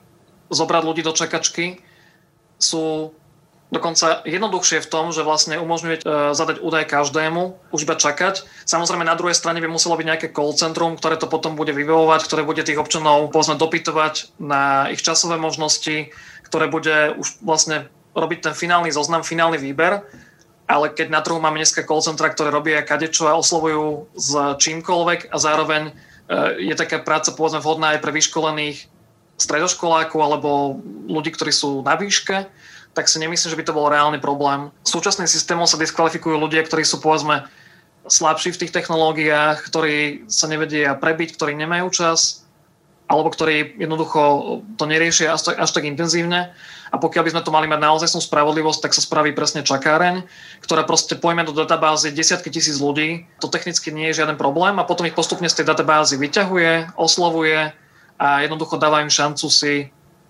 zobrať 0.49 0.83
ľudí 0.83 1.01
do 1.05 1.13
čakačky, 1.13 1.77
sú 2.57 3.13
dokonca 3.69 4.25
jednoduchšie 4.25 4.81
v 4.81 4.89
tom, 4.89 5.13
že 5.13 5.21
vlastne 5.21 5.61
umožňuje 5.61 6.01
e, 6.01 6.03
zadať 6.33 6.57
údaj 6.61 6.89
každému, 6.89 7.69
už 7.69 7.85
iba 7.85 7.93
čakať. 7.93 8.45
Samozrejme 8.65 9.05
na 9.05 9.13
druhej 9.13 9.37
strane 9.37 9.61
by 9.61 9.69
muselo 9.69 9.93
byť 9.93 10.05
nejaké 10.09 10.27
call 10.33 10.57
centrum, 10.57 10.97
ktoré 10.97 11.21
to 11.21 11.29
potom 11.29 11.53
bude 11.53 11.69
vyvovať, 11.73 12.25
ktoré 12.25 12.41
bude 12.41 12.65
tých 12.65 12.81
občanov 12.81 13.29
povedzme 13.29 13.61
dopytovať 13.61 14.41
na 14.41 14.89
ich 14.89 15.05
časové 15.05 15.37
možnosti, 15.37 16.09
ktoré 16.49 16.65
bude 16.65 17.13
už 17.21 17.45
vlastne 17.45 17.93
robiť 18.17 18.49
ten 18.49 18.53
finálny 18.57 18.89
zoznam, 18.89 19.21
finálny 19.21 19.61
výber. 19.61 20.01
Ale 20.69 20.93
keď 20.93 21.09
na 21.09 21.21
trhu 21.21 21.37
máme 21.37 21.61
dneska 21.61 21.85
call 21.85 22.01
centra, 22.01 22.29
ktoré 22.29 22.49
robia 22.49 22.85
kadečo 22.85 23.29
a 23.29 23.37
oslovujú 23.37 24.09
s 24.17 24.33
čímkoľvek 24.57 25.29
a 25.29 25.37
zároveň 25.37 25.83
e, 25.89 25.93
je 26.73 26.73
taká 26.73 27.05
práca 27.05 27.33
povedzme 27.37 27.61
vhodná 27.61 27.93
aj 27.93 28.01
pre 28.01 28.13
vyškolených 28.17 28.89
stredoškolákov 29.39 30.19
alebo 30.19 30.81
ľudí, 31.07 31.31
ktorí 31.31 31.53
sú 31.53 31.79
na 31.85 31.95
výške, 31.95 32.49
tak 32.99 33.07
si 33.07 33.15
nemyslím, 33.23 33.55
že 33.55 33.59
by 33.63 33.63
to 33.63 33.71
bol 33.71 33.87
reálny 33.87 34.19
problém. 34.19 34.75
Súčasným 34.83 35.23
systémom 35.23 35.63
sa 35.63 35.79
diskvalifikujú 35.79 36.35
ľudia, 36.35 36.67
ktorí 36.67 36.83
sú 36.83 36.99
povedzme 36.99 37.47
slabší 38.11 38.51
v 38.51 38.59
tých 38.67 38.75
technológiách, 38.75 39.63
ktorí 39.63 40.27
sa 40.27 40.51
nevedia 40.51 40.99
prebiť, 40.99 41.39
ktorí 41.39 41.55
nemajú 41.55 41.87
čas, 41.95 42.43
alebo 43.07 43.31
ktorí 43.31 43.79
jednoducho 43.79 44.19
to 44.75 44.83
neriešia 44.83 45.31
až 45.31 45.47
tak, 45.47 45.55
až 45.63 45.71
tak 45.71 45.87
intenzívne. 45.87 46.51
A 46.91 46.99
pokiaľ 46.99 47.23
by 47.23 47.31
sme 47.39 47.45
to 47.47 47.55
mali 47.55 47.71
mať 47.71 47.79
naozaj 47.79 48.19
spravodlivosť, 48.19 48.83
tak 48.83 48.91
sa 48.91 48.99
spraví 48.99 49.31
presne 49.31 49.63
čakáreň, 49.63 50.27
ktorá 50.59 50.83
proste 50.83 51.15
pojme 51.15 51.47
do 51.47 51.55
databázy 51.55 52.11
desiatky 52.11 52.51
tisíc 52.51 52.83
ľudí. 52.83 53.31
To 53.39 53.47
technicky 53.47 53.95
nie 53.95 54.11
je 54.11 54.19
žiaden 54.19 54.35
problém 54.35 54.75
a 54.75 54.83
potom 54.83 55.07
ich 55.07 55.15
postupne 55.15 55.47
z 55.47 55.63
tej 55.63 55.71
databázy 55.71 56.19
vyťahuje, 56.19 56.99
oslovuje, 56.99 57.71
a 58.19 58.43
jednoducho 58.43 58.75
dáva 58.75 58.99
im 58.99 59.07
šancu 59.07 59.47
si 59.47 59.87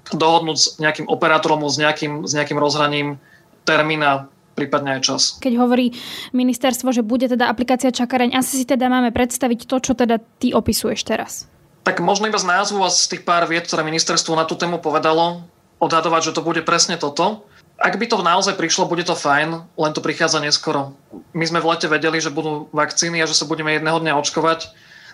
dohodnúť 0.09 0.57
s 0.57 0.65
nejakým 0.81 1.05
operátorom, 1.05 1.61
s 1.67 1.77
nejakým, 1.77 2.25
s 2.25 2.31
nejakým 2.33 2.57
rozhraním 2.57 3.21
termína 3.67 4.31
prípadne 4.59 4.99
aj 4.99 5.01
čas. 5.05 5.21
Keď 5.39 5.55
hovorí 5.55 5.95
ministerstvo, 6.35 6.91
že 6.91 7.05
bude 7.05 7.31
teda 7.31 7.47
aplikácia 7.47 7.95
čakareň, 7.95 8.35
asi 8.35 8.59
si 8.59 8.65
teda 8.67 8.91
máme 8.91 9.15
predstaviť 9.15 9.63
to, 9.63 9.75
čo 9.79 9.93
teda 9.95 10.19
ty 10.41 10.51
opisuješ 10.51 10.99
teraz. 11.07 11.47
Tak 11.87 12.03
možno 12.03 12.27
iba 12.27 12.35
z 12.35 12.49
názvu 12.49 12.83
a 12.83 12.91
z 12.91 13.15
tých 13.15 13.23
pár 13.23 13.47
vied, 13.47 13.63
ktoré 13.63 13.87
ministerstvo 13.87 14.35
na 14.35 14.43
tú 14.43 14.59
tému 14.59 14.83
povedalo, 14.83 15.47
odhadovať, 15.79 16.31
že 16.31 16.35
to 16.35 16.43
bude 16.43 16.59
presne 16.67 16.99
toto. 16.99 17.47
Ak 17.79 17.95
by 17.95 18.11
to 18.11 18.19
naozaj 18.19 18.59
prišlo, 18.59 18.91
bude 18.91 19.07
to 19.07 19.15
fajn, 19.15 19.63
len 19.79 19.91
to 19.95 20.03
prichádza 20.03 20.43
neskoro. 20.43 20.91
My 21.31 21.47
sme 21.47 21.63
v 21.63 21.71
lete 21.71 21.87
vedeli, 21.87 22.19
že 22.19 22.27
budú 22.27 22.67
vakcíny 22.75 23.23
a 23.23 23.29
že 23.29 23.39
sa 23.39 23.47
budeme 23.47 23.71
jedného 23.71 24.03
dňa 24.03 24.19
očkovať. 24.19 24.67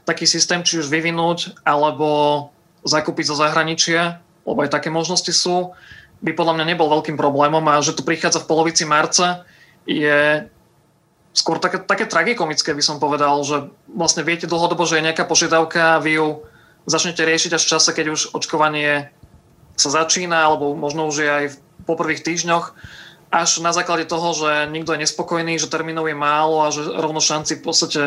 Taký 0.10 0.26
systém, 0.26 0.66
či 0.66 0.82
už 0.82 0.90
vyvinúť, 0.90 1.62
alebo 1.62 2.50
zakúpiť 2.82 3.30
zo 3.30 3.38
zahraničia, 3.38 4.18
lebo 4.46 4.62
aj 4.62 4.72
také 4.72 4.94
možnosti 4.94 5.34
sú, 5.34 5.74
by 6.24 6.32
podľa 6.32 6.62
mňa 6.62 6.66
nebol 6.74 6.88
veľkým 6.88 7.18
problémom 7.20 7.66
a 7.68 7.84
že 7.84 7.98
tu 7.98 8.06
prichádza 8.06 8.46
v 8.46 8.50
polovici 8.50 8.88
marca 8.88 9.44
je 9.84 10.48
skôr 11.36 11.60
také, 11.60 11.84
také 11.84 12.08
tragikomické, 12.08 12.72
by 12.72 12.80
som 12.80 12.98
povedal, 13.04 13.36
že 13.44 13.68
vlastne 13.92 14.24
viete 14.24 14.48
dlhodobo, 14.48 14.88
že 14.88 15.04
je 15.04 15.06
nejaká 15.12 15.28
požiadavka 15.28 16.00
a 16.00 16.02
vy 16.02 16.18
ju 16.18 16.28
začnete 16.88 17.22
riešiť 17.28 17.52
až 17.60 17.64
v 17.68 17.72
čase, 17.76 17.90
keď 17.92 18.06
už 18.16 18.22
očkovanie 18.32 19.12
sa 19.76 19.90
začína, 19.92 20.48
alebo 20.48 20.72
možno 20.80 21.12
už 21.12 21.16
je 21.20 21.30
aj 21.30 21.46
po 21.84 22.00
prvých 22.00 22.24
týždňoch, 22.24 22.72
až 23.36 23.60
na 23.60 23.76
základe 23.76 24.08
toho, 24.08 24.32
že 24.32 24.72
nikto 24.72 24.96
je 24.96 25.04
nespokojný, 25.04 25.60
že 25.60 25.68
termínov 25.68 26.08
je 26.08 26.16
málo 26.16 26.64
a 26.64 26.72
že 26.72 26.88
rovno 26.88 27.20
šanci 27.20 27.60
v 27.60 27.66
podstate 27.68 28.02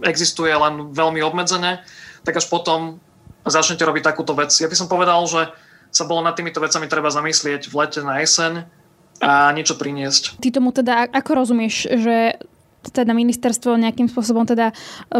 existuje 0.00 0.48
len 0.48 0.96
veľmi 0.96 1.20
obmedzené, 1.20 1.84
tak 2.24 2.40
až 2.40 2.48
potom 2.48 3.04
začnete 3.46 3.86
robiť 3.86 4.02
takúto 4.02 4.34
vec. 4.34 4.50
Ja 4.52 4.68
by 4.68 4.76
som 4.76 4.90
povedal, 4.90 5.22
že 5.30 5.50
sa 5.94 6.04
bolo 6.04 6.20
nad 6.20 6.34
týmito 6.34 6.60
vecami 6.60 6.90
treba 6.90 7.08
zamyslieť 7.08 7.70
v 7.70 7.74
lete 7.78 8.00
na 8.02 8.20
jeseň 8.20 8.68
a 9.22 9.48
niečo 9.56 9.80
priniesť. 9.80 10.36
Ty 10.42 10.48
tomu 10.52 10.74
teda 10.74 11.08
ako 11.08 11.30
rozumieš, 11.40 11.88
že 11.88 12.36
teda 12.86 13.18
ministerstvo 13.18 13.74
nejakým 13.82 14.06
spôsobom 14.06 14.46
teda 14.46 14.70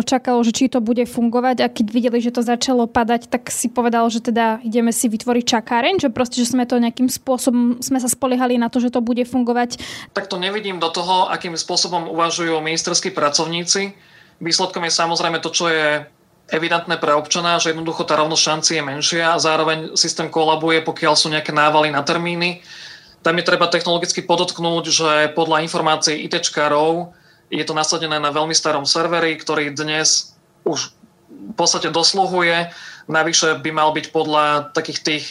čakalo, 0.06 0.38
že 0.46 0.54
či 0.54 0.70
to 0.70 0.78
bude 0.78 1.02
fungovať 1.02 1.64
a 1.64 1.72
keď 1.72 1.86
videli, 1.90 2.22
že 2.22 2.30
to 2.30 2.38
začalo 2.38 2.86
padať, 2.86 3.26
tak 3.26 3.50
si 3.50 3.66
povedal, 3.66 4.06
že 4.06 4.22
teda 4.22 4.62
ideme 4.62 4.94
si 4.94 5.10
vytvoriť 5.10 5.44
čakáreň, 5.50 5.98
že 5.98 6.14
proste, 6.14 6.38
že 6.38 6.54
sme 6.54 6.62
to 6.62 6.78
nejakým 6.78 7.10
spôsobom, 7.10 7.82
sme 7.82 7.98
sa 7.98 8.06
spoliehali 8.06 8.54
na 8.54 8.70
to, 8.70 8.78
že 8.78 8.94
to 8.94 9.02
bude 9.02 9.26
fungovať. 9.26 9.82
Tak 10.14 10.30
to 10.30 10.38
nevidím 10.38 10.78
do 10.78 10.86
toho, 10.94 11.26
akým 11.26 11.58
spôsobom 11.58 12.06
uvažujú 12.06 12.54
ministerskí 12.62 13.10
pracovníci. 13.10 13.98
Výsledkom 14.38 14.86
je 14.86 14.92
samozrejme 14.94 15.42
to, 15.42 15.50
čo 15.50 15.66
je 15.66 16.06
evidentné 16.46 16.94
pre 17.02 17.10
občana, 17.14 17.58
že 17.58 17.74
jednoducho 17.74 18.06
tá 18.06 18.14
rovnosť 18.14 18.42
šanci 18.42 18.70
je 18.78 18.82
menšia 18.82 19.34
a 19.34 19.42
zároveň 19.42 19.98
systém 19.98 20.30
kolabuje, 20.30 20.82
pokiaľ 20.86 21.14
sú 21.18 21.26
nejaké 21.30 21.50
návaly 21.50 21.90
na 21.90 22.06
termíny. 22.06 22.62
Tam 23.26 23.34
je 23.34 23.42
treba 23.42 23.66
technologicky 23.66 24.22
podotknúť, 24.22 24.84
že 24.86 25.10
podľa 25.34 25.66
informácií 25.66 26.22
ITčkárov 26.30 27.10
je 27.50 27.64
to 27.66 27.74
nasadené 27.74 28.22
na 28.22 28.30
veľmi 28.30 28.54
starom 28.54 28.86
serveri, 28.86 29.34
ktorý 29.34 29.74
dnes 29.74 30.38
už 30.62 30.94
v 31.26 31.54
podstate 31.58 31.90
dosluhuje. 31.90 32.70
Navyše 33.10 33.58
by 33.62 33.70
mal 33.74 33.90
byť 33.90 34.14
podľa 34.14 34.70
takých 34.70 35.00
tých 35.02 35.24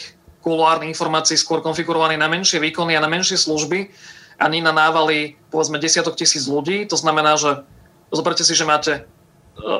kuluárnych 0.44 0.92
informácií 0.92 1.40
skôr 1.40 1.64
konfigurovaný 1.64 2.20
na 2.20 2.28
menšie 2.28 2.60
výkony 2.60 2.96
a 2.96 3.04
na 3.04 3.08
menšie 3.08 3.40
služby 3.40 3.88
a 4.36 4.44
nie 4.52 4.60
na 4.60 4.72
návaly 4.72 5.40
povedzme 5.48 5.80
desiatok 5.80 6.16
tisíc 6.20 6.44
ľudí. 6.44 6.84
To 6.92 6.96
znamená, 7.00 7.40
že 7.40 7.64
zoberte 8.12 8.44
si, 8.44 8.52
že 8.52 8.68
máte 8.68 9.08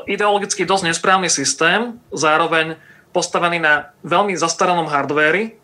ideologicky 0.09 0.65
dosť 0.65 0.93
nesprávny 0.93 1.29
systém, 1.29 2.01
zároveň 2.11 2.81
postavený 3.13 3.61
na 3.61 3.93
veľmi 4.05 4.37
zastaranom 4.37 4.89
hardvéri 4.89 5.57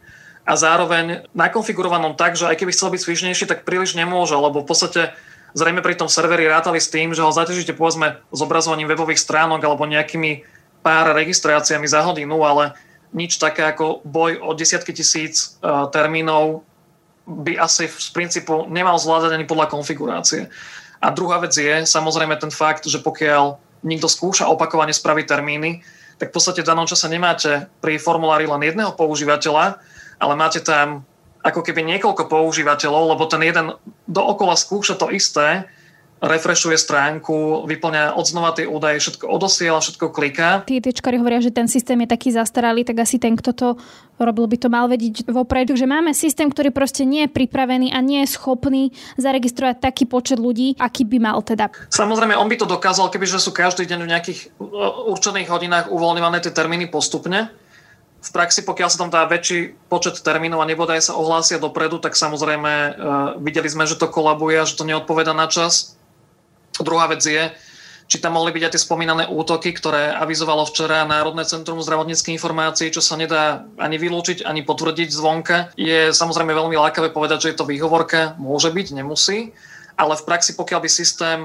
a 0.42 0.56
zároveň 0.56 1.28
nakonfigurovanom 1.36 2.16
tak, 2.16 2.34
že 2.34 2.48
aj 2.48 2.56
keby 2.58 2.72
chcel 2.72 2.92
byť 2.92 3.00
svižnejší, 3.00 3.44
tak 3.46 3.68
príliš 3.68 3.94
nemôže, 3.94 4.34
lebo 4.34 4.64
v 4.64 4.68
podstate 4.68 5.12
zrejme 5.52 5.84
pri 5.84 6.00
tom 6.00 6.08
serveri 6.08 6.48
rátali 6.48 6.80
s 6.80 6.88
tým, 6.88 7.12
že 7.12 7.22
ho 7.22 7.30
zaťažíte 7.30 7.76
povedzme 7.76 8.20
zobrazovaním 8.32 8.88
webových 8.88 9.20
stránok 9.20 9.60
alebo 9.62 9.84
nejakými 9.84 10.42
pár 10.82 11.14
registráciami 11.14 11.86
za 11.86 12.02
hodinu, 12.02 12.42
ale 12.42 12.74
nič 13.12 13.36
také 13.36 13.68
ako 13.68 14.02
boj 14.02 14.40
o 14.40 14.56
desiatky 14.56 14.96
tisíc 14.96 15.60
uh, 15.60 15.86
termínov 15.92 16.64
by 17.28 17.54
asi 17.60 17.86
z 17.86 18.10
princípu 18.10 18.66
nemal 18.66 18.98
zvládať 18.98 19.38
ani 19.38 19.46
podľa 19.46 19.70
konfigurácie. 19.70 20.50
A 20.98 21.10
druhá 21.14 21.38
vec 21.38 21.54
je 21.54 21.86
samozrejme 21.86 22.34
ten 22.40 22.50
fakt, 22.50 22.88
že 22.88 22.98
pokiaľ 22.98 23.60
niekto 23.82 24.10
skúša 24.10 24.48
opakovane 24.48 24.94
spraviť 24.94 25.26
termíny, 25.26 25.82
tak 26.18 26.30
v 26.30 26.34
podstate 26.38 26.62
v 26.62 26.70
danom 26.70 26.86
čase 26.86 27.10
nemáte 27.10 27.66
pri 27.82 27.98
formulári 27.98 28.46
len 28.46 28.62
jedného 28.62 28.94
používateľa, 28.94 29.82
ale 30.22 30.34
máte 30.38 30.62
tam 30.62 31.02
ako 31.42 31.60
keby 31.66 31.82
niekoľko 31.82 32.30
používateľov, 32.30 33.18
lebo 33.18 33.26
ten 33.26 33.42
jeden 33.42 33.74
dookola 34.06 34.54
skúša 34.54 34.94
to 34.94 35.10
isté, 35.10 35.66
refreshuje 36.22 36.78
stránku, 36.78 37.66
vyplňa 37.66 38.14
odznova 38.14 38.54
tie 38.54 38.62
údaje, 38.62 39.02
všetko 39.02 39.26
odosiela, 39.26 39.82
všetko 39.82 40.14
kliká. 40.14 40.62
Tí 40.62 40.78
tečkári 40.78 41.18
hovoria, 41.18 41.42
že 41.42 41.50
ten 41.50 41.66
systém 41.66 41.98
je 42.06 42.08
taký 42.14 42.30
zastaralý, 42.30 42.86
tak 42.86 43.02
asi 43.02 43.18
ten, 43.18 43.34
kto 43.34 43.50
to 43.50 43.68
robil, 44.22 44.46
by 44.46 44.54
to 44.54 44.70
mal 44.70 44.86
vedieť 44.86 45.26
vopred, 45.26 45.74
že 45.74 45.82
máme 45.82 46.14
systém, 46.14 46.46
ktorý 46.46 46.70
proste 46.70 47.02
nie 47.02 47.26
je 47.26 47.34
pripravený 47.34 47.90
a 47.90 47.98
nie 47.98 48.22
je 48.22 48.38
schopný 48.38 48.94
zaregistrovať 49.18 49.82
taký 49.82 50.06
počet 50.06 50.38
ľudí, 50.38 50.78
aký 50.78 51.02
by 51.02 51.18
mal 51.18 51.42
teda. 51.42 51.74
Samozrejme, 51.90 52.38
on 52.38 52.46
by 52.46 52.54
to 52.54 52.70
dokázal, 52.70 53.10
kebyže 53.10 53.42
sú 53.42 53.50
každý 53.50 53.82
deň 53.90 53.98
v 54.06 54.10
nejakých 54.14 54.40
určených 55.10 55.50
hodinách 55.50 55.90
uvoľňované 55.90 56.38
tie 56.38 56.54
termíny 56.54 56.86
postupne, 56.86 57.50
v 58.22 58.30
praxi, 58.30 58.62
pokiaľ 58.62 58.86
sa 58.86 59.00
tam 59.02 59.10
dá 59.10 59.26
väčší 59.26 59.74
počet 59.90 60.22
termínov 60.22 60.62
a 60.62 60.70
nebodaj 60.70 61.02
sa 61.02 61.18
ohlásia 61.18 61.58
dopredu, 61.58 61.98
tak 61.98 62.14
samozrejme 62.14 62.70
uh, 62.70 62.94
videli 63.42 63.66
sme, 63.66 63.82
že 63.82 63.98
to 63.98 64.06
kolabuje 64.06 64.62
a 64.62 64.68
že 64.68 64.78
to 64.78 64.86
neodpoveda 64.86 65.34
na 65.34 65.50
čas. 65.50 65.98
Druhá 66.80 67.10
vec 67.12 67.20
je, 67.20 67.52
či 68.08 68.20
tam 68.20 68.36
mohli 68.36 68.52
byť 68.52 68.62
aj 68.68 68.72
tie 68.76 68.84
spomínané 68.84 69.24
útoky, 69.24 69.72
ktoré 69.72 70.12
avizovalo 70.12 70.68
včera 70.68 71.08
Národné 71.08 71.48
centrum 71.48 71.80
zdravotníckých 71.80 72.36
informácií, 72.36 72.92
čo 72.92 73.00
sa 73.00 73.16
nedá 73.16 73.64
ani 73.80 73.96
vylúčiť, 73.96 74.44
ani 74.44 74.60
potvrdiť 74.60 75.08
zvonka. 75.08 75.72
Je 75.80 76.12
samozrejme 76.12 76.52
veľmi 76.52 76.76
lákavé 76.76 77.08
povedať, 77.08 77.48
že 77.48 77.50
je 77.52 77.58
to 77.60 77.68
výhovorka, 77.68 78.36
môže 78.36 78.68
byť, 78.68 78.86
nemusí, 78.92 79.56
ale 79.96 80.16
v 80.16 80.26
praxi, 80.28 80.56
pokiaľ 80.60 80.80
by 80.84 80.90
systém 80.92 81.38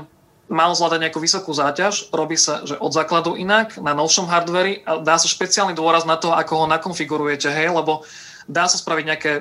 mal 0.48 0.72
zvládať 0.72 1.08
nejakú 1.08 1.20
vysokú 1.20 1.52
záťaž, 1.52 2.12
robí 2.16 2.40
sa, 2.40 2.64
že 2.64 2.80
od 2.80 2.92
základu 2.96 3.36
inak, 3.36 3.76
na 3.84 3.92
novšom 3.92 4.32
hardveri. 4.32 4.84
A 4.88 5.04
dá 5.04 5.20
sa 5.20 5.28
špeciálny 5.28 5.76
dôraz 5.76 6.08
na 6.08 6.16
to, 6.16 6.32
ako 6.32 6.64
ho 6.64 6.66
nakonfigurujete, 6.72 7.52
hej, 7.52 7.76
lebo 7.76 8.08
dá 8.48 8.68
sa 8.72 8.80
spraviť 8.80 9.06
nejaké 9.08 9.32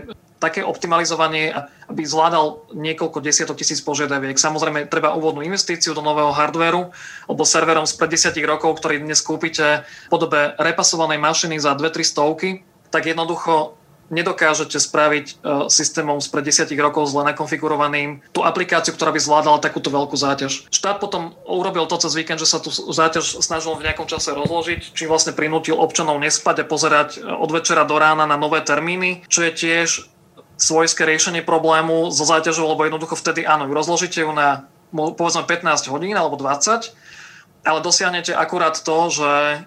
také 0.47 0.63
optimalizovanie, 0.63 1.51
aby 1.91 2.03
zvládal 2.07 2.71
niekoľko 2.71 3.19
desiatok 3.19 3.59
tisíc 3.59 3.83
požiadaviek. 3.83 4.39
Samozrejme, 4.39 4.87
treba 4.87 5.19
úvodnú 5.19 5.43
investíciu 5.43 5.91
do 5.91 6.07
nového 6.07 6.31
hardveru, 6.31 6.95
alebo 7.27 7.43
serverom 7.43 7.83
spred 7.83 8.15
desiatich 8.15 8.47
rokov, 8.47 8.79
ktorý 8.79 9.03
dnes 9.03 9.19
kúpite 9.27 9.83
v 9.83 10.11
podobe 10.11 10.55
repasovanej 10.63 11.19
mašiny 11.19 11.59
za 11.59 11.75
2-3 11.75 12.07
stovky, 12.07 12.63
tak 12.95 13.11
jednoducho 13.11 13.75
nedokážete 14.11 14.79
spraviť 14.79 15.27
uh, 15.43 15.67
systémom 15.67 16.23
spred 16.23 16.47
desiatich 16.47 16.79
rokov 16.79 17.11
zle 17.11 17.27
nakonfigurovaným 17.27 18.23
tú 18.31 18.47
aplikáciu, 18.47 18.95
ktorá 18.95 19.11
by 19.11 19.21
zvládala 19.21 19.59
takúto 19.59 19.91
veľkú 19.91 20.15
záťaž. 20.15 20.71
Štát 20.71 21.03
potom 21.03 21.35
urobil 21.47 21.91
to 21.91 21.99
cez 21.99 22.15
víkend, 22.15 22.39
že 22.39 22.49
sa 22.49 22.63
tú 22.63 22.71
záťaž 22.71 23.43
snažil 23.43 23.75
v 23.75 23.91
nejakom 23.91 24.07
čase 24.07 24.31
rozložiť, 24.31 24.95
čím 24.95 25.11
vlastne 25.11 25.35
prinútil 25.35 25.79
občanov 25.79 26.23
nespať 26.23 26.63
a 26.63 26.69
pozerať 26.69 27.09
od 27.23 27.51
večera 27.51 27.83
do 27.83 27.99
rána 27.99 28.25
na 28.31 28.39
nové 28.39 28.63
termíny, 28.63 29.27
čo 29.27 29.43
je 29.43 29.53
tiež 29.53 29.89
svojské 30.57 31.05
riešenie 31.05 31.45
problému 31.45 32.09
so 32.09 32.25
záťažou, 32.25 32.69
lebo 32.73 32.85
jednoducho 32.89 33.17
vtedy 33.17 33.45
áno, 33.45 33.69
rozložíte 33.69 34.25
ju 34.25 34.33
na 34.33 34.69
povedzme 34.93 35.45
15 35.45 35.93
hodín 35.93 36.17
alebo 36.17 36.41
20, 36.41 36.97
ale 37.67 37.79
dosiahnete 37.83 38.33
akurát 38.33 38.79
to, 38.79 38.99
že 39.13 39.31
e, 39.31 39.59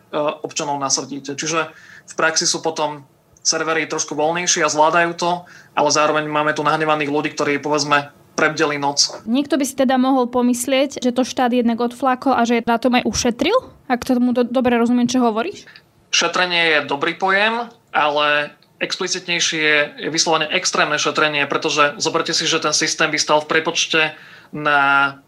občanov 0.41 0.81
nasrdíte. 0.81 1.35
Čiže 1.35 1.69
v 2.09 2.13
praxi 2.15 2.49
sú 2.49 2.63
potom 2.63 3.05
servery 3.43 3.85
trošku 3.85 4.15
voľnejšie 4.15 4.65
a 4.65 4.71
zvládajú 4.71 5.11
to, 5.19 5.31
ale 5.75 5.89
zároveň 5.91 6.25
máme 6.25 6.55
tu 6.55 6.65
nahnevaných 6.65 7.11
ľudí, 7.11 7.29
ktorí 7.35 7.59
povedzme 7.59 8.11
prebdeli 8.39 8.79
noc. 8.79 9.19
Niekto 9.27 9.59
by 9.59 9.65
si 9.67 9.75
teda 9.75 9.99
mohol 9.99 10.31
pomyslieť, 10.31 11.03
že 11.03 11.11
to 11.11 11.27
štát 11.27 11.51
jednak 11.51 11.83
odflákol 11.83 12.31
a 12.31 12.47
že 12.47 12.63
na 12.63 12.79
tom 12.79 12.95
aj 12.95 13.03
ušetril? 13.03 13.57
Ak 13.91 14.07
tomu 14.07 14.31
do, 14.31 14.47
dobre 14.47 14.79
rozumiem, 14.79 15.11
čo 15.11 15.19
hovoríš? 15.19 15.67
Šetrenie 16.09 16.79
je 16.79 16.79
dobrý 16.87 17.19
pojem, 17.19 17.67
ale 17.91 18.55
explicitnejšie 18.79 19.99
je 19.99 20.09
vyslovene 20.09 20.47
extrémne 20.55 20.95
šetrenie, 20.95 21.43
pretože 21.45 21.99
zoberte 21.99 22.31
si, 22.31 22.47
že 22.47 22.63
ten 22.63 22.71
systém 22.71 23.11
by 23.11 23.19
stal 23.19 23.43
v 23.43 23.51
prepočte 23.51 24.15
na 24.55 25.19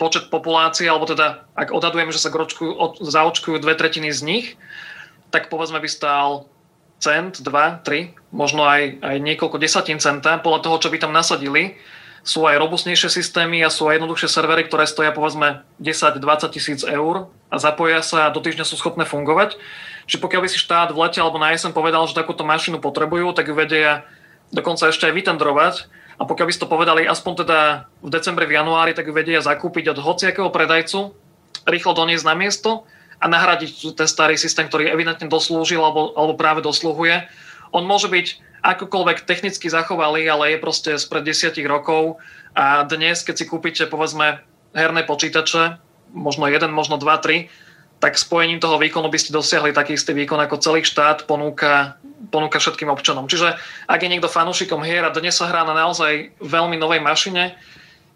počet 0.00 0.32
populácie, 0.32 0.88
alebo 0.88 1.04
teda 1.04 1.44
ak 1.52 1.76
odhadujeme, 1.76 2.14
že 2.14 2.22
sa 2.22 2.32
gročkujú, 2.32 3.04
zaočkujú 3.04 3.60
dve 3.60 3.76
tretiny 3.76 4.08
z 4.08 4.20
nich, 4.24 4.46
tak 5.28 5.52
povedzme 5.52 5.76
by 5.76 5.88
stal 5.90 6.48
cent, 7.00 7.44
dva, 7.44 7.84
tri, 7.84 8.16
možno 8.32 8.64
aj, 8.64 9.02
aj 9.04 9.16
niekoľko 9.20 9.60
desatín 9.60 10.00
centa, 10.00 10.40
podľa 10.40 10.64
toho, 10.64 10.76
čo 10.80 10.88
by 10.88 10.98
tam 11.00 11.12
nasadili. 11.12 11.76
Sú 12.20 12.44
aj 12.44 12.60
robustnejšie 12.60 13.08
systémy 13.08 13.64
a 13.64 13.72
sú 13.72 13.88
aj 13.88 13.96
jednoduchšie 13.96 14.28
servery, 14.28 14.68
ktoré 14.68 14.84
stoja 14.84 15.08
povedzme 15.08 15.64
10-20 15.80 16.20
tisíc 16.52 16.80
eur 16.84 17.32
a 17.48 17.56
zapoja 17.56 18.04
sa 18.04 18.28
a 18.28 18.32
do 18.32 18.44
týždňa 18.44 18.68
sú 18.68 18.76
schopné 18.76 19.08
fungovať. 19.08 19.56
Čiže 20.10 20.26
pokiaľ 20.26 20.42
by 20.42 20.50
si 20.50 20.58
štát 20.58 20.90
v 20.90 21.06
lete 21.06 21.22
alebo 21.22 21.38
na 21.38 21.54
jesen 21.54 21.70
povedal, 21.70 22.02
že 22.10 22.18
takúto 22.18 22.42
mašinu 22.42 22.82
potrebujú, 22.82 23.30
tak 23.30 23.46
ju 23.46 23.54
vedia 23.54 24.02
dokonca 24.50 24.90
ešte 24.90 25.06
aj 25.06 25.14
vytendrovať. 25.14 25.86
A 26.18 26.26
pokiaľ 26.26 26.46
by 26.50 26.52
si 26.52 26.58
to 26.58 26.66
povedali 26.66 27.06
aspoň 27.06 27.46
teda 27.46 27.86
v 28.02 28.10
decembri, 28.10 28.50
v 28.50 28.58
januári, 28.58 28.90
tak 28.90 29.06
ju 29.06 29.14
vedia 29.14 29.38
zakúpiť 29.38 29.94
od 29.94 30.02
hociakého 30.02 30.50
predajcu, 30.50 31.14
rýchlo 31.62 31.94
doniesť 31.94 32.26
na 32.26 32.34
miesto 32.34 32.90
a 33.22 33.30
nahradiť 33.30 33.94
ten 33.94 34.10
starý 34.10 34.34
systém, 34.34 34.66
ktorý 34.66 34.90
evidentne 34.90 35.30
doslúžil 35.30 35.78
alebo, 35.78 36.10
alebo 36.18 36.34
práve 36.34 36.58
dosluhuje. 36.58 37.30
On 37.70 37.86
môže 37.86 38.10
byť 38.10 38.42
akokoľvek 38.66 39.30
technicky 39.30 39.70
zachovalý, 39.70 40.26
ale 40.26 40.58
je 40.58 40.58
proste 40.58 40.90
spred 40.98 41.22
desiatich 41.22 41.70
rokov 41.70 42.18
a 42.58 42.82
dnes, 42.82 43.22
keď 43.22 43.34
si 43.38 43.44
kúpite 43.46 43.86
povedzme 43.86 44.42
herné 44.74 45.06
počítače, 45.06 45.78
možno 46.10 46.50
jeden, 46.50 46.74
možno 46.74 46.98
dva, 46.98 47.22
tri, 47.22 47.46
tak 48.00 48.16
spojením 48.16 48.58
toho 48.58 48.80
výkonu 48.80 49.12
by 49.12 49.18
ste 49.20 49.36
dosiahli 49.36 49.76
taký 49.76 49.94
istý 49.94 50.16
výkon, 50.16 50.40
ako 50.40 50.56
celý 50.56 50.80
štát 50.80 51.28
ponúka, 51.28 52.00
ponúka 52.32 52.56
všetkým 52.56 52.88
občanom. 52.88 53.28
Čiže 53.28 53.60
ak 53.84 54.00
je 54.00 54.08
niekto 54.08 54.32
fanúšikom 54.32 54.80
hier 54.80 55.04
a 55.04 55.12
dnes 55.12 55.36
sa 55.36 55.52
hrá 55.52 55.68
na 55.68 55.76
naozaj 55.76 56.32
veľmi 56.40 56.80
novej 56.80 57.04
mašine, 57.04 57.60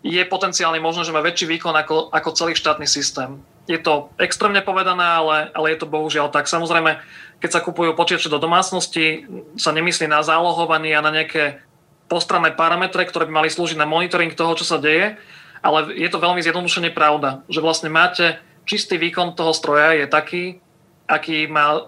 je 0.04 0.20
potenciálne 0.24 0.80
možné, 0.80 1.04
že 1.04 1.12
má 1.12 1.20
väčší 1.20 1.48
výkon 1.48 1.72
ako, 1.72 2.12
ako 2.12 2.36
celý 2.36 2.52
štátny 2.56 2.88
systém. 2.88 3.40
Je 3.64 3.80
to 3.80 4.12
extrémne 4.20 4.60
povedané, 4.60 5.04
ale, 5.04 5.48
ale 5.52 5.72
je 5.72 5.78
to 5.80 5.88
bohužiaľ 5.88 6.28
tak. 6.28 6.44
Samozrejme, 6.48 7.00
keď 7.40 7.50
sa 7.52 7.64
kupujú 7.64 7.96
počítače 7.96 8.28
do 8.28 8.40
domácnosti, 8.40 9.24
sa 9.56 9.72
nemyslí 9.72 10.08
na 10.08 10.20
zálohovanie 10.20 10.92
a 10.92 11.04
na 11.04 11.12
nejaké 11.12 11.60
postranné 12.08 12.52
parametre, 12.52 13.04
ktoré 13.08 13.24
by 13.28 13.44
mali 13.44 13.48
slúžiť 13.48 13.80
na 13.80 13.88
monitoring 13.88 14.32
toho, 14.36 14.52
čo 14.56 14.64
sa 14.64 14.76
deje, 14.76 15.16
ale 15.64 15.78
je 15.96 16.08
to 16.12 16.20
veľmi 16.20 16.44
zjednodušene 16.44 16.92
pravda, 16.92 17.40
že 17.48 17.64
vlastne 17.64 17.88
máte 17.88 18.36
čistý 18.64 19.00
výkon 19.00 19.36
toho 19.36 19.52
stroja 19.52 19.96
je 19.96 20.06
taký, 20.08 20.44
aký 21.08 21.46
má 21.46 21.76
e, 21.76 21.82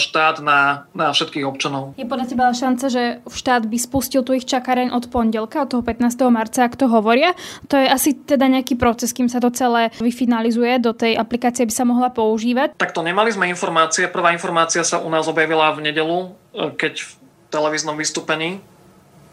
štát 0.00 0.40
na, 0.40 0.88
na 0.96 1.12
všetkých 1.12 1.44
občanov. 1.44 1.92
Je 2.00 2.08
podľa 2.08 2.26
teba 2.32 2.52
šanca, 2.52 2.86
že 2.88 3.02
štát 3.28 3.68
by 3.68 3.76
spustil 3.76 4.24
tu 4.24 4.32
ich 4.32 4.48
čakareň 4.48 4.92
od 4.92 5.08
pondelka, 5.12 5.64
od 5.64 5.70
toho 5.76 5.82
15. 5.84 6.16
marca, 6.32 6.64
ak 6.64 6.74
to 6.74 6.88
hovoria? 6.88 7.36
To 7.68 7.76
je 7.76 7.86
asi 7.86 8.16
teda 8.16 8.48
nejaký 8.48 8.74
proces, 8.80 9.12
kým 9.12 9.28
sa 9.28 9.38
to 9.38 9.52
celé 9.52 9.92
vyfinalizuje, 10.00 10.80
do 10.80 10.96
tej 10.96 11.14
aplikácie 11.14 11.68
by 11.68 11.72
sa 11.72 11.84
mohla 11.84 12.08
používať? 12.10 12.74
Takto 12.80 13.04
nemali 13.04 13.30
sme 13.30 13.46
informácie. 13.52 14.08
Prvá 14.08 14.32
informácia 14.32 14.82
sa 14.82 14.98
u 15.04 15.08
nás 15.12 15.28
objavila 15.28 15.70
v 15.76 15.92
nedelu, 15.92 16.18
e, 16.56 16.72
keď 16.74 17.04
v 17.04 17.10
televíznom 17.52 17.94
vystúpení 17.94 18.58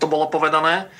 to 0.04 0.06
bolo 0.12 0.28
povedané 0.28 0.92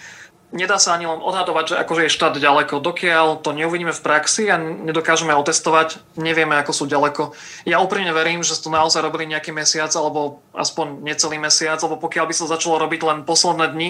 nedá 0.54 0.78
sa 0.78 0.94
ani 0.94 1.10
len 1.10 1.20
odhadovať, 1.20 1.66
že 1.74 1.76
akože 1.82 2.02
je 2.08 2.16
štát 2.16 2.38
ďaleko. 2.38 2.78
Dokiaľ 2.80 3.42
to 3.42 3.52
neuvidíme 3.58 3.92
v 3.92 4.06
praxi 4.06 4.48
a 4.54 4.62
nedokážeme 4.62 5.34
otestovať, 5.34 5.98
nevieme, 6.16 6.54
ako 6.62 6.72
sú 6.72 6.84
ďaleko. 6.86 7.34
Ja 7.66 7.82
úprimne 7.82 8.14
verím, 8.14 8.46
že 8.46 8.56
to 8.62 8.70
naozaj 8.70 9.02
robili 9.02 9.26
nejaký 9.34 9.50
mesiac 9.50 9.90
alebo 9.98 10.46
aspoň 10.54 11.02
necelý 11.02 11.42
mesiac, 11.42 11.82
lebo 11.82 11.98
pokiaľ 11.98 12.30
by 12.30 12.36
sa 12.38 12.46
začalo 12.46 12.78
robiť 12.78 13.02
len 13.02 13.26
posledné 13.26 13.74
dni, 13.74 13.90